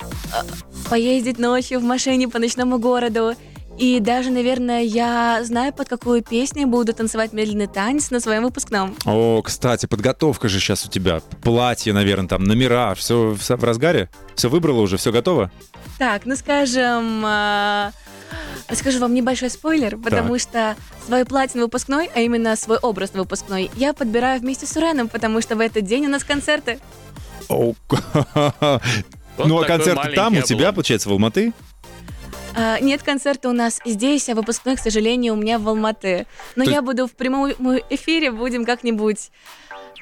э, 0.05 0.88
поездить 0.88 1.38
ночью 1.38 1.81
в 1.81 1.85
машине 1.85 2.29
по 2.29 2.38
ночному 2.38 2.79
городу. 2.79 3.35
И 3.79 4.01
даже, 4.01 4.31
наверное, 4.31 4.83
я 4.83 5.40
знаю, 5.45 5.73
под 5.73 5.88
какую 5.88 6.23
песню 6.23 6.66
буду 6.66 6.95
танцевать 6.95 7.35
медленный 7.35 7.66
танец 7.66 8.11
на 8.11 8.21
своем 8.21 8.45
выпускном. 8.45 8.97
О, 9.05 9.42
кстати, 9.42 9.85
подготовка 9.85 10.49
же 10.49 10.61
сейчас 10.61 10.87
у 10.87 10.88
тебя. 10.88 11.21
Платье, 11.42 11.92
наверное, 11.92 12.29
там, 12.29 12.45
номера, 12.45 12.95
все 12.95 13.37
в 13.38 13.64
разгаре? 13.64 14.09
Все 14.35 14.49
выбрала 14.49 14.81
уже, 14.81 14.97
все 14.97 15.12
готово? 15.12 15.51
Так, 15.99 16.25
ну 16.25 16.37
скажем, 16.37 17.23
э, 17.27 17.90
скажу 18.73 18.99
вам 19.01 19.15
небольшой 19.15 19.51
спойлер, 19.51 19.97
потому 19.97 20.39
что 20.39 20.77
свой 21.07 21.25
платье 21.25 21.59
на 21.59 21.65
выпускной, 21.65 22.11
а 22.15 22.21
именно 22.21 22.57
свой 22.57 22.79
образ 22.79 23.15
на 23.15 23.21
выпускной, 23.21 23.71
я 23.75 23.93
подбираю 23.93 24.41
вместе 24.41 24.67
с 24.67 24.77
Уреном, 24.77 25.09
потому 25.09 25.41
что 25.41 25.57
в 25.57 25.61
этот 25.61 25.85
день 25.85 26.07
у 26.07 26.09
нас 26.09 26.25
концерты. 26.25 26.79
Вот 29.37 29.49
ну, 29.49 29.59
а 29.59 29.62
такой 29.65 29.77
концерт 29.77 29.97
маленький 29.99 30.17
там 30.17 30.39
у 30.39 30.41
тебя, 30.41 30.73
получается, 30.73 31.11
в 31.11 31.12
Алматы? 31.12 31.53
А, 32.55 32.81
нет 32.81 33.03
концерта 33.03 33.51
у 33.51 33.53
нас 33.53 33.81
здесь, 33.85 34.31
а 34.31 34.35
выпускной, 34.35 34.77
к 34.77 34.81
сожалению, 34.81 35.35
у 35.35 35.37
меня 35.37 35.59
в 35.59 35.69
Алматы. 35.69 36.27
Но 36.57 36.65
То 36.65 36.71
я 36.71 36.81
буду 36.81 37.07
в 37.07 37.12
прямом 37.12 37.51
эфире, 37.91 38.33
будем 38.33 38.65
как-нибудь 38.65 39.31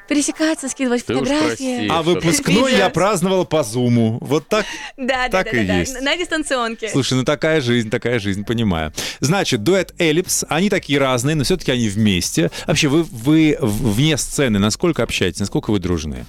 пересекаться, 0.09 0.69
скидывать 0.69 1.05
Ты 1.05 1.15
фотографии. 1.15 1.47
прости. 1.47 1.89
А 1.91 2.03
выпускной 2.03 2.73
я 2.77 2.91
праздновал 2.91 3.45
по 3.45 3.63
зуму. 3.63 4.19
Вот 4.21 4.47
так? 4.49 4.65
Да, 4.97 5.29
да, 5.29 5.43
Так 5.43 5.53
да, 5.53 5.61
и 5.63 5.67
да, 5.67 5.73
да, 5.75 5.79
есть. 5.81 5.95
на- 5.95 6.01
на 6.01 6.17
дистанционке. 6.17 6.89
Слушай, 6.91 7.15
ну 7.15 7.25
такая 7.25 7.61
жизнь, 7.61 7.91
такая 7.91 8.19
жизнь, 8.19 8.45
понимаю. 8.45 8.93
Значит, 9.21 9.63
дуэт 9.63 9.95
Эллипс, 9.99 10.45
они 10.49 10.71
такие 10.71 10.99
разные, 10.99 11.35
но 11.37 11.45
все-таки 11.45 11.73
они 11.73 11.89
вместе. 11.89 12.51
Вообще, 12.67 12.89
вы, 12.89 13.03
вы 13.05 13.57
вне 13.61 14.17
сцены 14.17 14.59
насколько 14.59 15.03
общаетесь, 15.03 15.41
насколько 15.41 15.71
вы 15.71 15.79
дружны? 15.79 16.25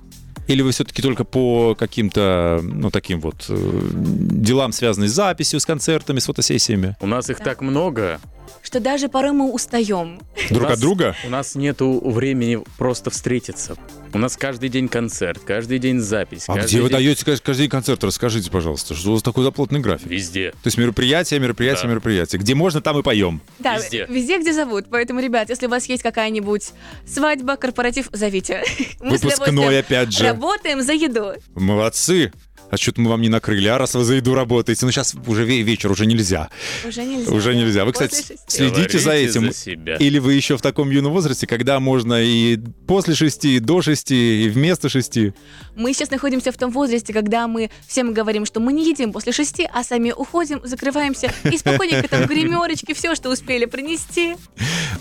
Или 0.48 0.62
вы 0.62 0.72
все-таки 0.74 1.02
только 1.02 1.24
по 1.24 1.74
каким-то, 1.74 2.60
ну, 2.62 2.92
таким 2.92 3.20
вот 3.20 3.46
э, 3.50 3.80
делам, 3.92 4.74
связанным 4.74 5.10
с 5.10 5.12
записью, 5.12 5.60
с 5.60 5.66
концертами, 5.66 6.20
с 6.20 6.26
фотосессиями? 6.28 6.96
У 7.02 7.08
нас 7.08 7.30
их 7.32 7.40
так 7.40 7.62
много. 7.62 8.20
Что 8.62 8.80
даже 8.80 9.10
порой 9.10 9.32
мы 9.32 9.52
устаем. 9.52 10.20
Друг 10.50 10.70
от 10.70 10.80
друга? 10.80 11.16
У 11.26 11.30
нас 11.30 11.56
нету 11.56 12.02
времени 12.04 12.60
просто 12.78 13.10
встретиться. 13.10 13.76
У 14.14 14.18
нас 14.18 14.38
каждый 14.38 14.70
день 14.70 14.88
концерт, 14.88 15.40
каждый 15.46 15.78
день 15.80 16.00
запись. 16.00 16.46
А 16.48 16.54
где 16.58 16.78
вы 16.82 16.90
день- 16.90 16.98
даете 16.98 17.26
каждый 17.26 17.56
день 17.64 17.70
концерт? 17.70 18.04
Расскажите, 18.04 18.50
пожалуйста, 18.50 18.94
что 18.96 19.10
у 19.10 19.14
вас 19.14 19.24
такой 19.24 19.44
заплотный 19.44 19.80
график? 19.82 20.08
Везде. 20.08 20.52
То 20.52 20.68
есть 20.68 20.78
мероприятия, 20.78 21.38
мероприятия, 21.40 21.84
Да. 21.84 21.88
мероприятия. 21.90 22.38
Где 22.38 22.56
можно, 22.56 22.82
там 22.82 22.98
и 23.00 23.04
поем. 23.04 23.42
Да, 23.60 23.76
Везде. 23.78 24.06
везде, 24.10 24.40
где 24.40 24.54
зовут. 24.54 24.86
Поэтому, 24.90 25.20
ребят, 25.20 25.50
если 25.50 25.68
у 25.68 25.70
вас 25.70 25.86
есть 25.90 26.02
какая-нибудь 26.04 26.72
свадьба, 27.08 27.58
корпоратив, 27.58 28.10
зовите. 28.14 28.64
Мы 29.02 29.12
Выпускной, 29.18 29.80
опять 29.80 30.12
же. 30.14 30.24
Работаем 30.26 30.82
за 30.82 30.94
еду. 30.94 31.34
Молодцы. 31.56 32.32
А 32.72 32.78
что-то 32.78 33.00
мы 33.02 33.10
вам 33.10 33.22
не 33.22 33.30
накрыли, 33.30 33.68
а 33.68 33.78
раз 33.78 33.94
вы 33.94 34.04
за 34.04 34.16
еду 34.16 34.34
работаете. 34.34 34.86
Ну, 34.86 34.92
сейчас 34.92 35.16
уже 35.28 35.46
ве- 35.46 35.62
вечер, 35.62 35.92
уже 35.92 36.06
нельзя. 36.06 36.50
Уже 36.88 37.04
нельзя. 37.04 37.32
Уже 37.32 37.54
да. 37.54 37.60
нельзя. 37.60 37.86
Вы, 37.86 37.92
После 37.94 38.08
кстати, 38.08 38.28
шести. 38.28 38.58
следите 38.58 39.00
за 39.00 39.12
этим. 39.12 39.46
за 39.48 39.54
себя. 39.54 39.96
Или 39.98 40.20
вы 40.20 40.34
еще 40.34 40.58
в 40.58 40.62
таком 40.62 40.90
юном 40.90 41.14
возрасте, 41.14 41.48
когда 41.48 41.80
можно 41.80 42.22
и 42.22 42.58
после 42.88 43.14
шести, 43.16 43.58
и 43.58 43.60
до 43.60 43.82
шести, 43.82 44.46
и 44.46 44.50
вместо 44.50 44.90
шести. 44.90 45.34
Мы 45.76 45.94
сейчас 45.94 46.10
находимся 46.10 46.52
в 46.52 46.58
том 46.58 46.72
возрасте, 46.72 47.14
когда 47.14 47.48
мы 47.48 47.70
всем 47.88 48.14
говорим, 48.14 48.46
что 48.46 48.60
мы 48.60 48.74
не 48.74 48.90
едим 48.90 49.14
после 49.14 49.32
шести, 49.32 49.68
а 49.72 49.84
сами 49.84 50.12
уходим, 50.12 50.62
закрываемся 50.64 51.32
и 51.44 51.58
спокойненько 51.58 52.08
там 52.08 52.26
гримерочки, 52.26 52.94
все, 52.94 53.16
что 53.16 53.30
успели 53.30 53.66
принести. 53.66 54.36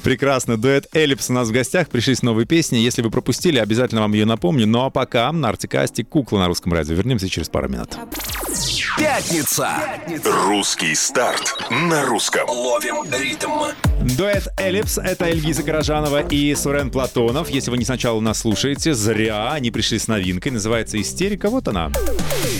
Прекрасно. 0.02 0.56
Дуэт 0.58 0.86
Эллипс 0.94 1.30
у 1.30 1.32
нас 1.32 1.48
в 1.48 1.52
гостях. 1.52 1.88
Пришли 1.88 2.14
с 2.14 2.22
новой 2.22 2.44
песней. 2.44 2.82
Если 2.84 3.00
вы 3.02 3.10
пропустили, 3.10 3.58
обязательно 3.58 4.02
вам 4.02 4.12
ее 4.12 4.26
напомню. 4.26 4.66
Ну 4.66 4.82
а 4.84 4.90
пока 4.90 5.28
Артик 5.28 5.74
Асти, 5.76 6.02
кукла 6.02 6.38
на 6.38 6.48
русском 6.48 6.72
радио. 6.72 6.94
Вернемся 6.94 7.28
через 7.28 7.48
пару 7.54 7.68
минут. 7.68 7.96
Пятница. 8.98 9.78
Русский 10.24 10.92
старт 10.96 11.54
на 11.70 12.04
русском. 12.04 12.48
Ловим 12.48 13.04
ритм. 13.16 13.50
Дуэт 14.16 14.48
Эллипс— 14.58 14.98
это 15.04 15.26
Эльгиза 15.26 15.62
Каражанова 15.62 16.26
и 16.26 16.52
Сурен 16.56 16.90
Платонов. 16.90 17.48
Если 17.50 17.70
вы 17.70 17.78
не 17.78 17.84
сначала 17.84 18.18
нас 18.18 18.40
слушаете, 18.40 18.92
зря. 18.92 19.52
Они 19.52 19.70
пришли 19.70 20.00
с 20.00 20.08
новинкой. 20.08 20.50
Называется 20.50 21.00
«Истерика». 21.00 21.48
Вот 21.48 21.68
она. 21.68 21.92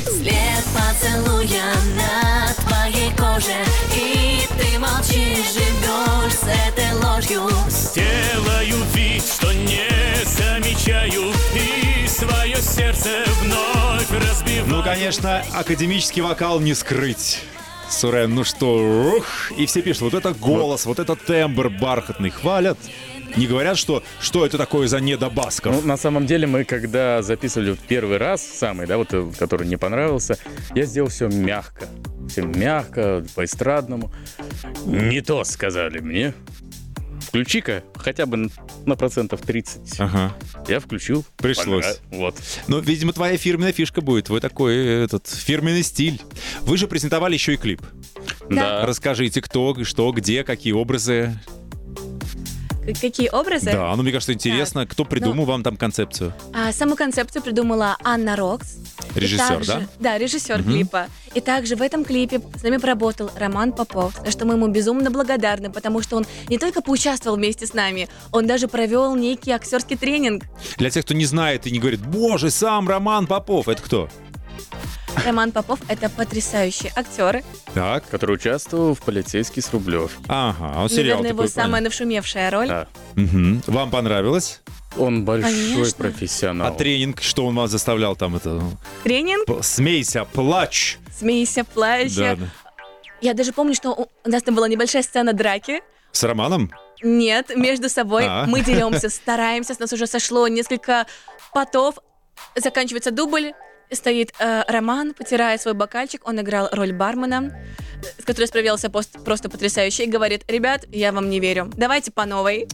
След 0.06 0.64
поцелуя 0.72 1.74
на 1.96 2.52
твоей 2.62 3.10
коже 3.16 3.58
И 3.96 4.46
ты 4.56 4.78
молчишь, 4.78 5.54
живешь 5.54 6.34
с 6.34 6.46
этой 6.68 6.92
ложью 7.02 7.42
Делаю 7.96 8.84
вид, 8.94 9.24
что 9.24 9.52
не 9.52 9.88
замечаю 10.24 11.32
И 11.56 12.03
свое 12.14 12.56
сердце 12.56 13.24
вновь 13.42 14.10
разбиваю 14.10 14.66
Ну, 14.68 14.82
конечно, 14.82 15.42
академический 15.52 16.22
вокал 16.22 16.60
не 16.60 16.74
скрыть. 16.74 17.42
Сурен, 17.90 18.34
ну 18.34 18.44
что, 18.44 19.16
ух, 19.16 19.52
и 19.56 19.66
все 19.66 19.82
пишут, 19.82 20.02
вот 20.02 20.14
это 20.14 20.32
голос, 20.32 20.86
вот 20.86 20.98
это 20.98 21.16
тембр 21.16 21.68
бархатный, 21.68 22.30
хвалят. 22.30 22.78
Не 23.36 23.48
говорят, 23.48 23.76
что, 23.76 24.04
что 24.20 24.46
это 24.46 24.58
такое 24.58 24.86
за 24.86 25.00
недобасков. 25.00 25.74
Ну, 25.74 25.86
на 25.86 25.96
самом 25.96 26.24
деле, 26.24 26.46
мы 26.46 26.64
когда 26.64 27.20
записывали 27.20 27.72
в 27.72 27.80
первый 27.80 28.18
раз, 28.18 28.42
самый, 28.42 28.86
да, 28.86 28.96
вот 28.96 29.12
э, 29.12 29.28
который 29.36 29.66
не 29.66 29.76
понравился, 29.76 30.38
я 30.74 30.84
сделал 30.84 31.08
все 31.08 31.28
мягко. 31.28 31.88
Все 32.28 32.42
мягко, 32.42 33.24
по-эстрадному. 33.34 34.12
Не 34.86 35.20
то 35.20 35.42
сказали 35.44 35.98
мне. 35.98 36.32
Включи-ка 37.34 37.82
хотя 37.96 38.26
бы 38.26 38.48
на 38.86 38.94
процентов 38.94 39.40
30. 39.40 39.98
Ага. 39.98 40.36
Я 40.68 40.78
включил. 40.78 41.24
Пришлось. 41.36 41.84
Понрав- 41.84 42.00
Вот. 42.12 42.36
Ну, 42.68 42.78
видимо, 42.78 43.12
твоя 43.12 43.36
фирменная 43.36 43.72
фишка 43.72 44.02
будет. 44.02 44.28
Вы 44.28 44.38
такой, 44.38 44.76
э, 44.76 45.02
этот, 45.02 45.26
фирменный 45.26 45.82
стиль. 45.82 46.22
Вы 46.60 46.76
же 46.76 46.86
презентовали 46.86 47.34
еще 47.34 47.54
и 47.54 47.56
клип. 47.56 47.82
Да. 48.48 48.86
Расскажите, 48.86 49.42
кто, 49.42 49.74
что, 49.82 50.12
где, 50.12 50.44
какие 50.44 50.74
образы. 50.74 51.36
Какие 53.00 53.28
образы? 53.30 53.72
Да, 53.72 53.94
ну, 53.96 54.02
мне 54.02 54.12
кажется, 54.12 54.32
интересно, 54.32 54.86
кто 54.86 55.04
придумал 55.04 55.44
вам 55.44 55.62
там 55.62 55.76
концепцию? 55.76 56.34
А, 56.52 56.72
саму 56.72 56.96
концепцию 56.96 57.42
придумала 57.42 57.96
Анна 58.04 58.36
Рокс. 58.36 58.76
Режиссер, 59.14 59.48
также- 59.48 59.72
да? 59.72 59.82
Да, 60.00 60.18
режиссер 60.18 60.62
клипа. 60.62 61.06
И 61.34 61.40
также 61.40 61.76
в 61.76 61.82
этом 61.82 62.04
клипе 62.04 62.40
с 62.56 62.62
нами 62.62 62.76
поработал 62.76 63.30
Роман 63.36 63.72
Попов, 63.72 64.14
за 64.24 64.30
что 64.30 64.44
мы 64.44 64.54
ему 64.54 64.68
безумно 64.68 65.10
благодарны, 65.10 65.70
потому 65.70 66.02
что 66.02 66.16
он 66.16 66.26
не 66.48 66.58
только 66.58 66.80
поучаствовал 66.80 67.36
вместе 67.36 67.66
с 67.66 67.74
нами, 67.74 68.08
он 68.32 68.46
даже 68.46 68.68
провел 68.68 69.14
некий 69.16 69.50
актерский 69.50 69.96
тренинг. 69.96 70.44
Для 70.76 70.90
тех, 70.90 71.04
кто 71.04 71.14
не 71.14 71.24
знает 71.26 71.66
и 71.66 71.70
не 71.70 71.78
говорит, 71.78 72.00
боже, 72.00 72.50
сам 72.50 72.88
Роман 72.88 73.26
Попов, 73.26 73.68
это 73.68 73.82
кто? 73.82 74.08
Роман 75.24 75.52
Попов— 75.52 75.78
это 75.88 76.08
потрясающий 76.10 76.90
актер. 76.96 77.42
Так. 77.72 78.06
Который 78.08 78.34
участвовал 78.34 78.94
в 78.94 79.00
«Полицейский 79.00 79.62
с 79.62 79.72
Рублевки». 79.72 80.16
Ага, 80.28 80.80
он 80.80 80.88
сериал 80.88 81.18
Наверное, 81.18 81.28
его 81.30 81.42
такой, 81.42 81.48
самая 81.62 81.82
навшумевшая 81.82 82.50
роль. 82.50 82.68
Да. 82.68 82.88
Мгм. 83.14 83.62
Вам 83.66 83.90
понравилось? 83.90 84.60
Он 84.96 85.24
большой 85.24 85.50
Конечно. 85.52 85.94
профессионал. 85.98 86.68
А 86.68 86.76
тренинг, 86.76 87.20
что 87.22 87.46
он 87.46 87.54
вас 87.56 87.70
заставлял 87.70 88.16
там 88.16 88.36
это? 88.36 88.60
Тренинг, 89.02 89.46
П- 89.46 89.62
Смейся, 89.62 90.24
плачь. 90.24 90.98
смейся, 91.18 91.64
плачь. 91.64 92.14
Да, 92.14 92.36
да. 92.36 92.46
Я 93.20 93.34
даже 93.34 93.52
помню, 93.52 93.74
что 93.74 93.90
у 93.92 94.08
у 94.24 94.28
нас 94.30 94.42
там 94.42 94.54
была 94.54 94.68
небольшая 94.68 95.02
сцена 95.02 95.32
драки. 95.32 95.80
С 96.12 96.22
Романом? 96.22 96.70
Нет, 97.02 97.52
между 97.56 97.88
собой 97.88 98.24
А. 98.26 98.44
мы 98.46 98.60
деремся, 98.62 99.08
стараемся, 99.10 99.74
с 99.74 99.78
нас 99.78 99.92
уже 99.92 100.06
сошло 100.06 100.46
несколько 100.48 101.06
потов. 101.52 101.96
Заканчивается 102.56 103.10
дубль, 103.10 103.52
стоит 103.92 104.32
э, 104.38 104.62
Роман, 104.68 105.14
потирая 105.14 105.58
свой 105.58 105.74
бокальчик, 105.74 106.20
он 106.26 106.40
играл 106.40 106.68
роль 106.72 106.92
бармена, 106.92 107.56
с 108.18 108.24
которой 108.24 108.46
справился 108.46 108.90
пост- 108.90 109.22
просто 109.24 109.48
потрясающе, 109.48 110.04
и 110.04 110.06
говорит, 110.06 110.44
ребят, 110.48 110.84
я 110.90 111.12
вам 111.12 111.30
не 111.30 111.40
верю, 111.40 111.70
давайте 111.76 112.10
по 112.10 112.24
новой. 112.26 112.66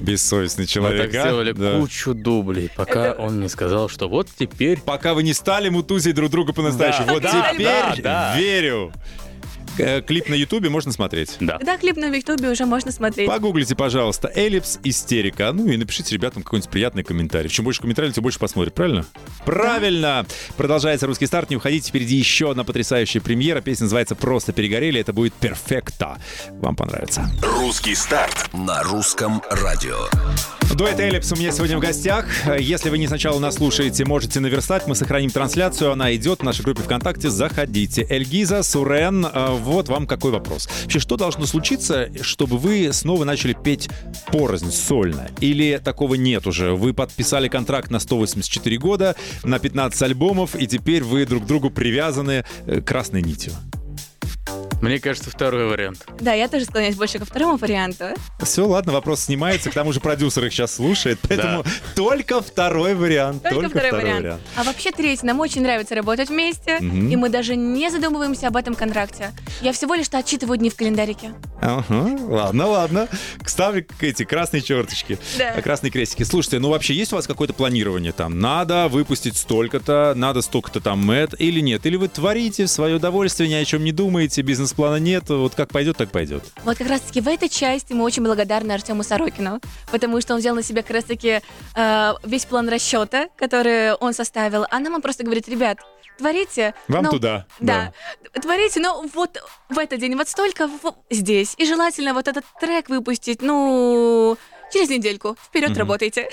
Бессовестный 0.00 0.64
Мы 0.64 0.68
человек, 0.68 1.10
так 1.12 1.20
а? 1.20 1.26
сделали 1.28 1.52
Да. 1.52 1.78
кучу 1.78 2.14
дублей, 2.14 2.70
пока 2.74 3.06
Это- 3.08 3.20
он 3.22 3.40
не 3.40 3.48
сказал, 3.48 3.88
что 3.88 4.08
вот 4.08 4.28
теперь 4.38 4.80
Пока 4.80 5.14
вы 5.14 5.22
не 5.22 5.32
стали 5.32 5.68
мутузить 5.68 6.14
друг 6.14 6.30
друга 6.30 6.52
по-настоящему. 6.52 7.06
Да, 7.06 7.12
вот 7.14 7.22
да, 7.22 7.50
теперь 7.52 7.64
да, 7.66 7.94
да. 8.02 8.36
верю. 8.38 8.92
Э, 9.78 10.00
Клип 10.02 10.28
на 10.28 10.34
Ютубе 10.34 10.68
можно 10.68 10.92
смотреть. 10.92 11.36
Да. 11.40 11.58
Да, 11.58 11.76
клип 11.78 11.96
на 11.96 12.06
Ютубе 12.06 12.50
уже 12.50 12.66
можно 12.66 12.92
смотреть. 12.92 13.28
Погуглите, 13.28 13.74
пожалуйста, 13.74 14.30
эллипс 14.34 14.78
истерика. 14.84 15.52
Ну 15.52 15.66
и 15.68 15.76
напишите 15.76 16.14
ребятам 16.14 16.42
какой-нибудь 16.42 16.70
приятный 16.70 17.02
комментарий. 17.02 17.48
Чем 17.48 17.64
больше 17.64 17.80
комментариев, 17.80 18.14
тем 18.14 18.22
больше 18.22 18.38
посмотрят, 18.38 18.74
правильно? 18.74 19.04
Правильно! 19.44 20.26
Продолжается 20.56 21.06
русский 21.06 21.26
старт. 21.26 21.50
Не 21.50 21.56
уходите, 21.56 21.88
впереди 21.88 22.16
еще 22.16 22.50
одна 22.50 22.64
потрясающая 22.64 23.20
премьера. 23.20 23.60
Песня 23.60 23.84
называется 23.84 24.14
«Просто 24.14 24.52
перегорели». 24.52 25.00
Это 25.00 25.12
будет 25.12 25.34
перфекта. 25.34 26.18
Вам 26.60 26.76
понравится. 26.76 27.28
Русский 27.42 27.94
старт 27.94 28.50
на 28.52 28.82
русском 28.84 29.42
радио. 29.50 30.08
Дуэт 30.74 30.98
Эллипс 30.98 31.30
у 31.30 31.36
меня 31.36 31.52
сегодня 31.52 31.76
в 31.76 31.80
гостях. 31.80 32.26
Если 32.58 32.90
вы 32.90 32.98
не 32.98 33.06
сначала 33.06 33.38
нас 33.38 33.54
слушаете, 33.54 34.04
можете 34.04 34.40
наверстать. 34.40 34.88
Мы 34.88 34.96
сохраним 34.96 35.30
трансляцию. 35.30 35.92
Она 35.92 36.12
идет 36.16 36.40
в 36.40 36.42
нашей 36.42 36.62
группе 36.62 36.82
ВКонтакте. 36.82 37.30
Заходите. 37.30 38.04
Эльгиза, 38.10 38.64
Сурен, 38.64 39.24
э, 39.24 39.50
вот 39.52 39.88
вам 39.88 40.08
какой 40.08 40.32
вопрос. 40.32 40.68
Вообще, 40.82 40.98
что 40.98 41.16
должно 41.16 41.46
случиться, 41.46 42.10
чтобы 42.22 42.58
вы 42.58 42.92
снова 42.92 43.22
начали 43.24 43.52
петь 43.52 43.88
порознь, 44.32 44.72
сольно? 44.72 45.28
Или 45.40 45.80
такого 45.82 46.14
нет 46.14 46.48
уже? 46.48 46.72
Вы 46.72 46.92
подписали 46.92 47.46
контракт 47.46 47.92
на 47.92 48.00
184 48.00 48.76
года, 48.78 49.14
на 49.44 49.60
15 49.60 50.02
альбомов, 50.02 50.56
и 50.56 50.66
теперь 50.66 51.04
вы 51.04 51.24
друг 51.24 51.46
другу 51.46 51.70
привязаны 51.70 52.44
э, 52.66 52.80
красной 52.80 53.22
нитью. 53.22 53.52
Мне 54.82 54.98
кажется, 54.98 55.30
второй 55.30 55.66
вариант. 55.66 56.06
Да, 56.20 56.32
я 56.34 56.48
тоже 56.48 56.64
склоняюсь 56.66 56.94
больше 56.96 57.18
ко 57.18 57.24
второму 57.24 57.56
варианту. 57.56 58.06
Все, 58.42 58.66
ладно, 58.66 58.92
вопрос 58.92 59.20
снимается. 59.20 59.70
К 59.70 59.74
тому 59.74 59.92
же 59.92 60.00
продюсер 60.00 60.44
их 60.44 60.52
сейчас 60.52 60.74
слушает, 60.74 61.18
поэтому 61.26 61.64
только 61.94 62.42
второй 62.42 62.94
вариант. 62.94 63.42
Только, 63.42 63.70
второй, 63.70 63.92
вариант. 63.92 64.40
А 64.56 64.62
вообще 64.64 64.90
третий. 64.90 65.26
Нам 65.26 65.40
очень 65.40 65.62
нравится 65.62 65.94
работать 65.94 66.28
вместе, 66.28 66.78
Мгм. 66.80 67.08
и 67.08 67.16
мы 67.16 67.28
даже 67.30 67.56
не 67.56 67.90
задумываемся 67.90 68.48
об 68.48 68.56
этом 68.56 68.74
контракте. 68.74 69.32
Я 69.62 69.72
всего 69.72 69.94
лишь 69.94 70.08
отчитываю 70.10 70.58
дни 70.58 70.68
в 70.70 70.76
календарике. 70.76 71.32
Ага, 71.62 72.16
ладно, 72.28 72.66
ладно. 72.66 73.08
Ставлю 73.46 73.86
эти 74.00 74.24
красные 74.24 74.60
черточки, 74.60 75.18
Да. 75.38 75.52
красные 75.62 75.90
крестики. 75.90 76.22
Слушайте, 76.24 76.58
ну 76.58 76.68
вообще 76.70 76.94
есть 76.94 77.12
у 77.12 77.16
вас 77.16 77.26
какое-то 77.26 77.54
планирование 77.54 78.12
там? 78.12 78.38
Надо 78.38 78.88
выпустить 78.88 79.36
столько-то, 79.36 80.12
надо 80.14 80.42
столько-то 80.42 80.80
там 80.80 81.10
это 81.10 81.36
или 81.36 81.60
нет? 81.60 81.86
Или 81.86 81.96
вы 81.96 82.08
творите 82.08 82.66
в 82.66 82.68
свое 82.70 82.96
удовольствие, 82.96 83.48
ни 83.48 83.54
о 83.54 83.64
чем 83.64 83.82
не 83.84 83.92
думаете, 83.92 84.42
бизнес-плана 84.64 84.96
нет, 84.96 85.28
вот 85.28 85.54
как 85.54 85.70
пойдет, 85.70 85.96
так 85.98 86.10
пойдет. 86.10 86.42
Вот 86.64 86.78
как 86.78 86.88
раз-таки 86.88 87.20
в 87.20 87.28
этой 87.28 87.48
части 87.48 87.92
мы 87.92 88.02
очень 88.04 88.22
благодарны 88.22 88.72
Артему 88.72 89.02
Сорокину, 89.02 89.60
потому 89.92 90.20
что 90.22 90.34
он 90.34 90.40
взял 90.40 90.54
на 90.54 90.62
себя 90.62 90.82
как 90.82 90.92
раз-таки 90.92 91.40
э, 91.76 92.12
весь 92.24 92.46
план 92.46 92.68
расчета, 92.68 93.28
который 93.36 93.94
он 93.94 94.14
составил, 94.14 94.66
а 94.70 94.78
нам 94.78 94.94
он 94.94 95.02
просто 95.02 95.22
говорит, 95.22 95.48
ребят, 95.48 95.78
творите. 96.18 96.74
Вам 96.88 97.04
но- 97.04 97.10
туда, 97.10 97.46
Да. 97.60 97.92
Творите, 98.40 98.80
но 98.80 99.04
вот 99.14 99.38
в 99.68 99.78
этот 99.78 100.00
день, 100.00 100.16
вот 100.16 100.28
столько 100.28 100.66
в- 100.66 100.94
здесь. 101.10 101.54
И 101.58 101.66
желательно 101.66 102.14
вот 102.14 102.26
этот 102.28 102.44
трек 102.60 102.88
выпустить, 102.88 103.42
ну, 103.42 104.36
через 104.72 104.88
недельку. 104.88 105.36
Вперед 105.42 105.70
Мгм. 105.70 105.78
работайте. 105.80 106.28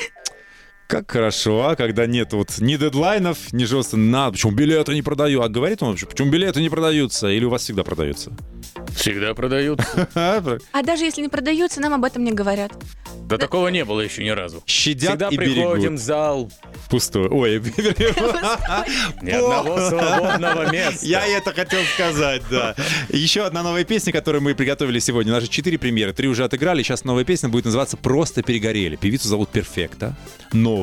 Как 0.91 1.09
хорошо, 1.09 1.69
а 1.69 1.77
когда 1.77 2.05
нет 2.05 2.33
вот 2.33 2.59
ни 2.59 2.75
дедлайнов, 2.75 3.53
ни 3.53 3.63
жестко 3.63 3.95
надо, 3.95 4.33
почему 4.33 4.51
билеты 4.51 4.93
не 4.93 5.01
продаю, 5.01 5.41
а 5.41 5.47
говорит 5.47 5.81
он 5.81 5.91
вообще, 5.91 6.05
почему 6.05 6.29
билеты 6.29 6.59
не 6.59 6.69
продаются, 6.69 7.29
или 7.29 7.45
у 7.45 7.49
вас 7.49 7.61
всегда 7.61 7.85
продаются? 7.85 8.33
Всегда 8.89 9.33
продают. 9.33 9.79
А 10.73 10.83
даже 10.83 11.05
если 11.05 11.21
не 11.21 11.29
продаются, 11.29 11.79
нам 11.79 11.93
об 11.93 12.03
этом 12.03 12.25
не 12.25 12.33
говорят. 12.33 12.73
Да 13.25 13.37
такого 13.37 13.69
не 13.69 13.85
было 13.85 14.01
еще 14.01 14.21
ни 14.21 14.29
разу. 14.29 14.61
Щадят 14.65 15.11
Всегда 15.11 15.29
и 15.29 15.37
приходим 15.37 15.63
в 15.63 15.83
берегут. 15.83 15.99
зал, 16.01 16.51
Пустой. 16.89 17.29
Ой, 17.29 17.59
ни 19.21 19.29
одного 19.31 19.89
свободного 19.89 20.69
места. 20.69 21.05
Я 21.05 21.25
это 21.25 21.53
хотел 21.53 21.79
сказать, 21.95 22.41
да. 22.51 22.75
Еще 23.07 23.45
одна 23.45 23.63
новая 23.63 23.85
песня, 23.85 24.11
которую 24.11 24.41
мы 24.41 24.53
приготовили 24.53 24.99
сегодня. 24.99 25.31
У 25.31 25.35
нас 25.35 25.43
же 25.43 25.49
четыре 25.49 25.77
премьеры, 25.77 26.11
три 26.11 26.27
уже 26.27 26.43
отыграли. 26.43 26.83
Сейчас 26.83 27.05
новая 27.05 27.23
песня 27.23 27.47
будет 27.47 27.63
называться 27.63 27.95
«Просто 27.95 28.43
перегорели». 28.43 28.97
Певицу 28.97 29.29
зовут 29.29 29.49
Перфекта. 29.49 30.17
Новая, 30.51 30.80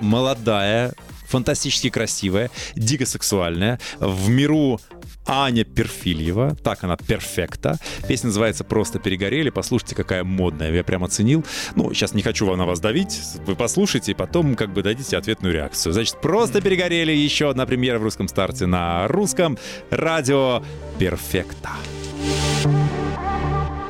молодая, 0.00 0.92
фантастически 1.26 1.90
красивая, 1.90 2.50
дико 2.76 3.06
сексуальная. 3.06 3.80
В 3.98 4.28
миру 4.28 4.80
Аня 5.26 5.64
Перфильева, 5.64 6.56
так 6.56 6.84
она 6.84 6.96
перфекта. 6.96 7.78
Песня 8.08 8.28
называется 8.28 8.64
«Просто 8.64 8.98
перегорели». 8.98 9.50
Послушайте, 9.50 9.94
какая 9.94 10.24
модная, 10.24 10.72
я 10.72 10.84
прям 10.84 11.04
оценил. 11.04 11.44
Ну, 11.76 11.94
сейчас 11.94 12.14
не 12.14 12.22
хочу 12.22 12.46
вам 12.46 12.58
на 12.58 12.66
вас 12.66 12.80
давить, 12.80 13.20
вы 13.46 13.54
послушайте, 13.54 14.12
и 14.12 14.14
потом 14.14 14.54
как 14.56 14.72
бы 14.72 14.82
дадите 14.82 15.16
ответную 15.16 15.54
реакцию. 15.54 15.92
Значит, 15.92 16.20
«Просто 16.20 16.60
перегорели» 16.60 17.12
еще 17.12 17.50
одна 17.50 17.66
премьера 17.66 17.98
в 17.98 18.02
русском 18.02 18.28
старте 18.28 18.66
на 18.66 19.08
русском 19.08 19.58
радио 19.90 20.62
«Перфекта». 20.98 21.70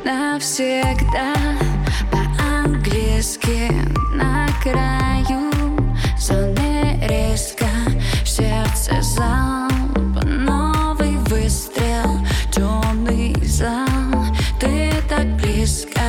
навсегда 0.05 1.35
по-английски 2.11 3.02
на 3.23 4.49
краю. 4.65 5.53
Зоны 6.19 6.99
риска 7.03 7.69
сердце 8.25 9.01
залп 9.01 10.25
новый 10.25 11.17
выстрел 11.29 12.19
темный 12.51 13.33
зал. 13.47 14.25
Ты 14.59 14.93
так 15.09 15.25
близко 15.37 16.01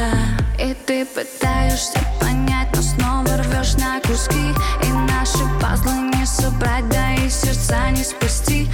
и 0.58 0.74
ты 0.88 1.06
пытаешься 1.06 2.00
понять 2.20 2.70
но 2.76 2.82
снова 2.82 3.44
рвешь 3.44 3.76
на 3.76 4.00
куски. 4.02 4.50
И 4.84 4.92
наши 5.12 5.44
пазлы 5.62 5.94
не 5.94 6.26
собрать 6.26 6.90
да 6.90 7.14
и 7.14 7.30
сердца 7.30 7.92
не 7.92 8.04
спасти 8.04 8.68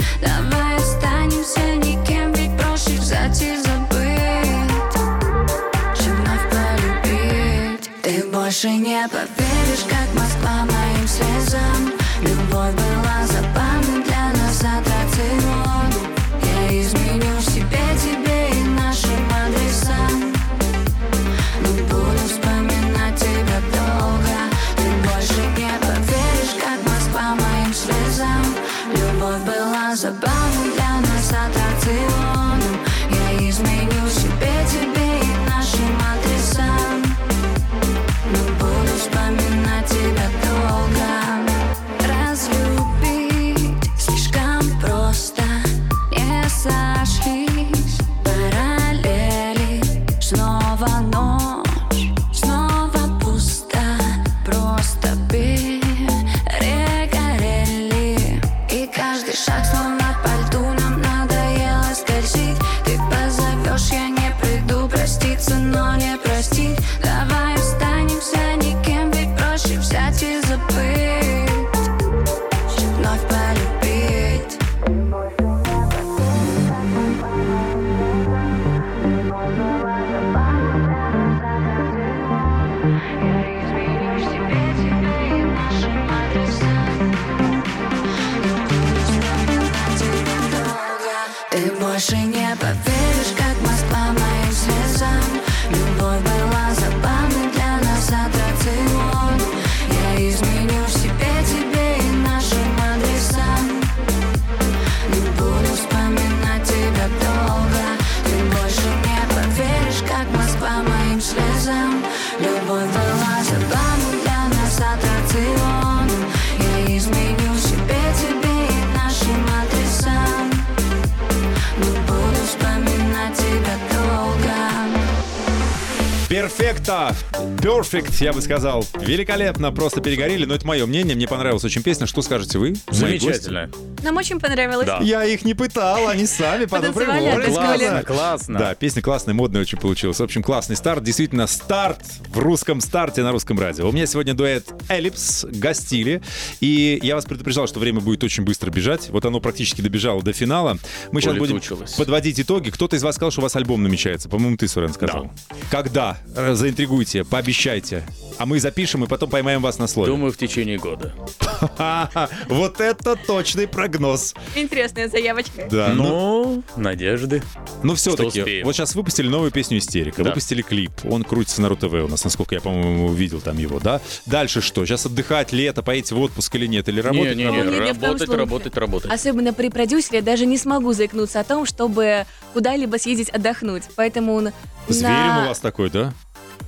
Перфекто! 126.50 127.13
Перфект, 127.62 128.19
я 128.21 128.33
бы 128.33 128.41
сказал. 128.41 128.83
Великолепно, 129.00 129.71
просто 129.71 130.02
перегорели. 130.02 130.45
Но 130.45 130.56
это 130.56 130.65
мое 130.65 130.87
мнение, 130.87 131.15
мне 131.15 131.27
понравилась 131.27 131.63
очень 131.63 131.83
песня. 131.83 132.08
Что 132.08 132.23
скажете 132.23 132.58
вы? 132.58 132.73
Замечательно. 132.89 133.69
Нам 134.02 134.17
очень 134.17 134.39
понравилось. 134.39 134.87
Да. 134.87 135.00
Я 135.02 135.25
их 135.25 135.45
не 135.45 135.54
пытал, 135.54 136.08
они 136.08 136.25
сами 136.25 136.65
по. 136.65 136.79
Классно, 136.79 138.04
классно. 138.04 138.60
Да, 138.60 138.73
песня 138.73 139.02
классная, 139.04 139.35
модная 139.35 139.62
очень 139.62 139.77
получилась. 139.77 140.19
В 140.19 140.23
общем, 140.23 140.41
классный 140.41 140.75
старт. 140.75 141.04
Действительно, 141.04 141.45
старт 141.45 142.02
в 142.29 142.39
русском 142.39 142.81
старте 142.81 143.21
на 143.21 143.31
русском 143.31 143.60
радио. 143.60 143.87
У 143.87 143.91
меня 143.91 144.08
сегодня 144.08 144.33
дуэт 144.33 144.73
Эллипс 144.89 145.45
гостили. 145.45 146.23
И 146.62 147.00
я 147.04 147.13
вас 147.13 147.25
предупреждал, 147.25 147.67
что 147.67 147.79
время 147.79 148.00
будет 148.00 148.23
очень 148.23 148.43
быстро 148.43 148.71
бежать. 148.71 149.10
Вот 149.10 149.23
оно 149.23 149.39
практически 149.39 149.81
добежало 149.81 150.23
до 150.23 150.33
финала. 150.33 150.79
Мы 151.12 151.21
сейчас 151.21 151.37
будем 151.37 151.62
подводить 151.95 152.39
итоги. 152.39 152.71
Кто-то 152.71 152.95
из 152.95 153.04
вас 153.04 153.15
сказал, 153.15 153.29
что 153.29 153.41
у 153.41 153.43
вас 153.43 153.56
альбом 153.56 153.83
намечается. 153.83 154.29
По-моему, 154.29 154.58
ты, 154.58 154.67
Сурен, 154.67 154.93
сказал. 154.93 155.31
Когда? 155.69 156.17
Э, 156.40 156.54
Заинтригуйте, 156.56 157.25
пообещайте. 157.25 158.04
А 158.37 158.46
мы 158.46 158.60
запишем 158.62 159.04
и 159.04 159.08
потом 159.08 159.29
поймаем 159.29 159.62
вас 159.62 159.77
на 159.79 159.87
слове. 159.87 160.10
Думаю, 160.12 160.31
в 160.31 160.37
течение 160.37 160.77
года. 160.77 161.13
Вот 162.48 162.79
это 162.79 163.17
точный 163.17 163.67
прогноз. 163.67 164.33
Интересная 164.56 165.10
заявочка. 165.10 165.67
Да, 165.69 165.90
ну, 165.94 166.63
Ну, 166.75 166.81
надежды. 166.81 167.44
Ну, 167.83 167.96
все-таки, 167.96 168.63
вот 168.63 168.73
сейчас 168.75 168.96
выпустили 168.96 169.27
новую 169.27 169.52
песню 169.52 169.77
«Истерика», 169.79 170.23
выпустили 170.23 170.62
клип, 170.62 170.92
он 171.04 171.23
крутится 171.23 171.62
на 171.62 171.67
РУ-ТВ 171.69 171.94
у 171.94 172.08
нас, 172.08 172.23
насколько 172.23 172.56
я, 172.56 172.62
по-моему, 172.62 173.08
увидел 173.08 173.42
там 173.42 173.58
его, 173.58 173.79
да? 173.81 174.00
Дальше 174.25 174.62
что? 174.62 174.85
Сейчас 174.85 175.06
отдыхать, 175.06 175.52
лето, 175.52 175.83
поедете 175.83 176.15
в 176.15 176.21
отпуск 176.21 176.56
или 176.56 176.65
нет? 176.67 176.87
Или 176.87 177.02
работать? 177.02 177.37
Я 177.37 177.52
в 177.52 177.56
том 178.00 178.10
работать, 178.12 178.29
работать, 178.29 178.77
работать. 178.77 179.12
Особенно 179.12 179.52
при 179.54 179.69
продюсере 179.69 180.19
я 180.19 180.23
даже 180.23 180.46
не 180.46 180.58
смогу 180.58 180.94
заикнуться 180.94 181.42
о 181.42 181.44
том, 181.44 181.65
чтобы 181.65 182.25
куда-либо 182.54 182.98
съездить 182.98 183.29
отдохнуть. 183.29 183.83
Поэтому 183.98 184.40
н- 184.40 184.54
Зверин 184.87 185.12
на- 185.13 185.44
у 185.44 185.48
вас 185.50 185.60
такой, 185.60 185.90
да? 185.90 186.13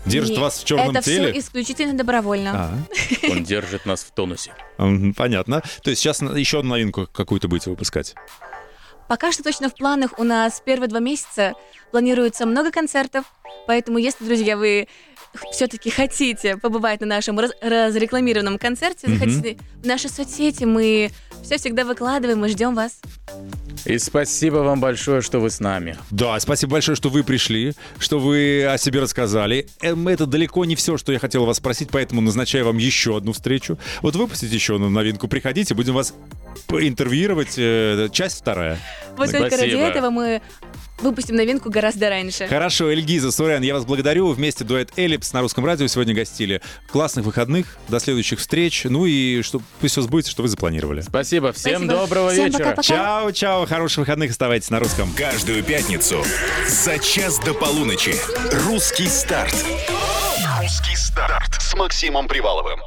Держит 0.05 0.31
Нет, 0.31 0.39
вас 0.39 0.59
в 0.59 0.65
черном 0.65 0.89
Это 0.95 1.01
теле? 1.01 1.31
все 1.31 1.39
исключительно 1.39 1.93
добровольно. 1.93 2.51
А, 3.23 3.29
Он 3.29 3.43
держит 3.43 3.85
нас 3.85 4.03
в 4.03 4.11
тонусе. 4.11 4.53
понятно. 5.15 5.61
То 5.83 5.89
есть 5.91 6.01
сейчас 6.01 6.21
еще 6.21 6.59
одну 6.59 6.71
новинку 6.71 7.07
какую-то 7.11 7.47
будете 7.47 7.69
выпускать? 7.69 8.15
Пока 9.07 9.31
что 9.31 9.43
точно 9.43 9.69
в 9.69 9.75
планах 9.75 10.17
у 10.17 10.23
нас 10.23 10.61
первые 10.65 10.87
два 10.87 10.99
месяца 10.99 11.53
планируется 11.91 12.45
много 12.45 12.71
концертов, 12.71 13.25
поэтому 13.67 13.97
если, 13.97 14.23
друзья, 14.23 14.55
вы 14.55 14.87
все-таки 15.51 15.89
хотите 15.89 16.57
побывать 16.57 17.01
на 17.01 17.07
нашем 17.07 17.39
раз- 17.39 17.51
разрекламированном 17.61 18.57
концерте, 18.57 19.07
заходите 19.09 19.57
в 19.81 19.85
наши 19.85 20.09
соцсети, 20.09 20.63
мы 20.63 21.11
все 21.43 21.57
всегда 21.57 21.85
выкладываем 21.85 22.43
и 22.45 22.49
ждем 22.49 22.75
вас. 22.75 22.99
И 23.85 23.97
спасибо 23.97 24.57
вам 24.57 24.79
большое, 24.79 25.21
что 25.21 25.39
вы 25.39 25.49
с 25.49 25.59
нами. 25.59 25.97
Да, 26.11 26.39
спасибо 26.39 26.73
большое, 26.73 26.95
что 26.95 27.09
вы 27.09 27.23
пришли, 27.23 27.73
что 27.97 28.19
вы 28.19 28.65
о 28.65 28.77
себе 28.77 28.99
рассказали. 28.99 29.67
Эм, 29.81 30.07
Это 30.07 30.27
далеко 30.27 30.65
не 30.65 30.75
все, 30.75 30.97
что 30.97 31.11
я 31.11 31.17
хотел 31.19 31.45
вас 31.45 31.57
спросить, 31.57 31.89
поэтому 31.91 32.21
назначаю 32.21 32.65
вам 32.65 32.77
еще 32.77 33.17
одну 33.17 33.33
встречу. 33.33 33.79
Вот 34.01 34.15
выпустите 34.15 34.53
еще 34.53 34.75
одну 34.75 34.89
новинку, 34.89 35.27
приходите, 35.27 35.73
будем 35.73 35.93
вас 35.95 36.13
интервьюировать. 36.69 37.55
э, 37.57 38.09
Часть 38.11 38.39
вторая. 38.39 38.79
Вот 39.17 39.29
только 39.31 39.43
ради 39.57 39.71
Спасибо. 39.71 39.81
этого 39.81 40.09
мы 40.09 40.41
выпустим 40.99 41.35
новинку 41.35 41.69
гораздо 41.71 42.09
раньше. 42.09 42.47
Хорошо, 42.47 42.91
Эльгиза, 42.91 43.31
Сурен, 43.31 43.63
я 43.63 43.73
вас 43.73 43.85
благодарю. 43.85 44.31
Вместе 44.31 44.63
дуэт 44.63 44.91
Эллипс 44.97 45.33
на 45.33 45.41
русском 45.41 45.65
радио 45.65 45.87
сегодня 45.87 46.13
гостили. 46.13 46.61
Классных 46.91 47.25
выходных, 47.25 47.77
до 47.87 47.99
следующих 47.99 48.39
встреч. 48.39 48.83
Ну 48.85 49.05
и 49.07 49.41
что, 49.41 49.61
пусть 49.79 49.93
все 49.93 50.01
сбудется, 50.01 50.31
что 50.31 50.43
вы 50.43 50.47
запланировали. 50.47 51.01
Спасибо, 51.01 51.51
всем 51.53 51.83
Спасибо. 51.85 51.93
доброго 52.01 52.29
Всем 52.31 52.45
вечера. 52.45 52.59
пока-пока. 52.59 52.83
Чао, 52.83 53.31
чао, 53.31 53.65
хороших 53.65 53.97
выходных, 53.99 54.31
оставайтесь 54.31 54.69
на 54.69 54.79
русском. 54.79 55.11
Каждую 55.17 55.63
пятницу 55.63 56.23
за 56.67 56.99
час 56.99 57.39
до 57.39 57.53
полуночи. 57.55 58.15
Русский 58.67 59.07
старт. 59.07 59.55
Русский 60.61 60.95
старт 60.95 61.55
с 61.59 61.75
Максимом 61.75 62.27
Приваловым. 62.27 62.79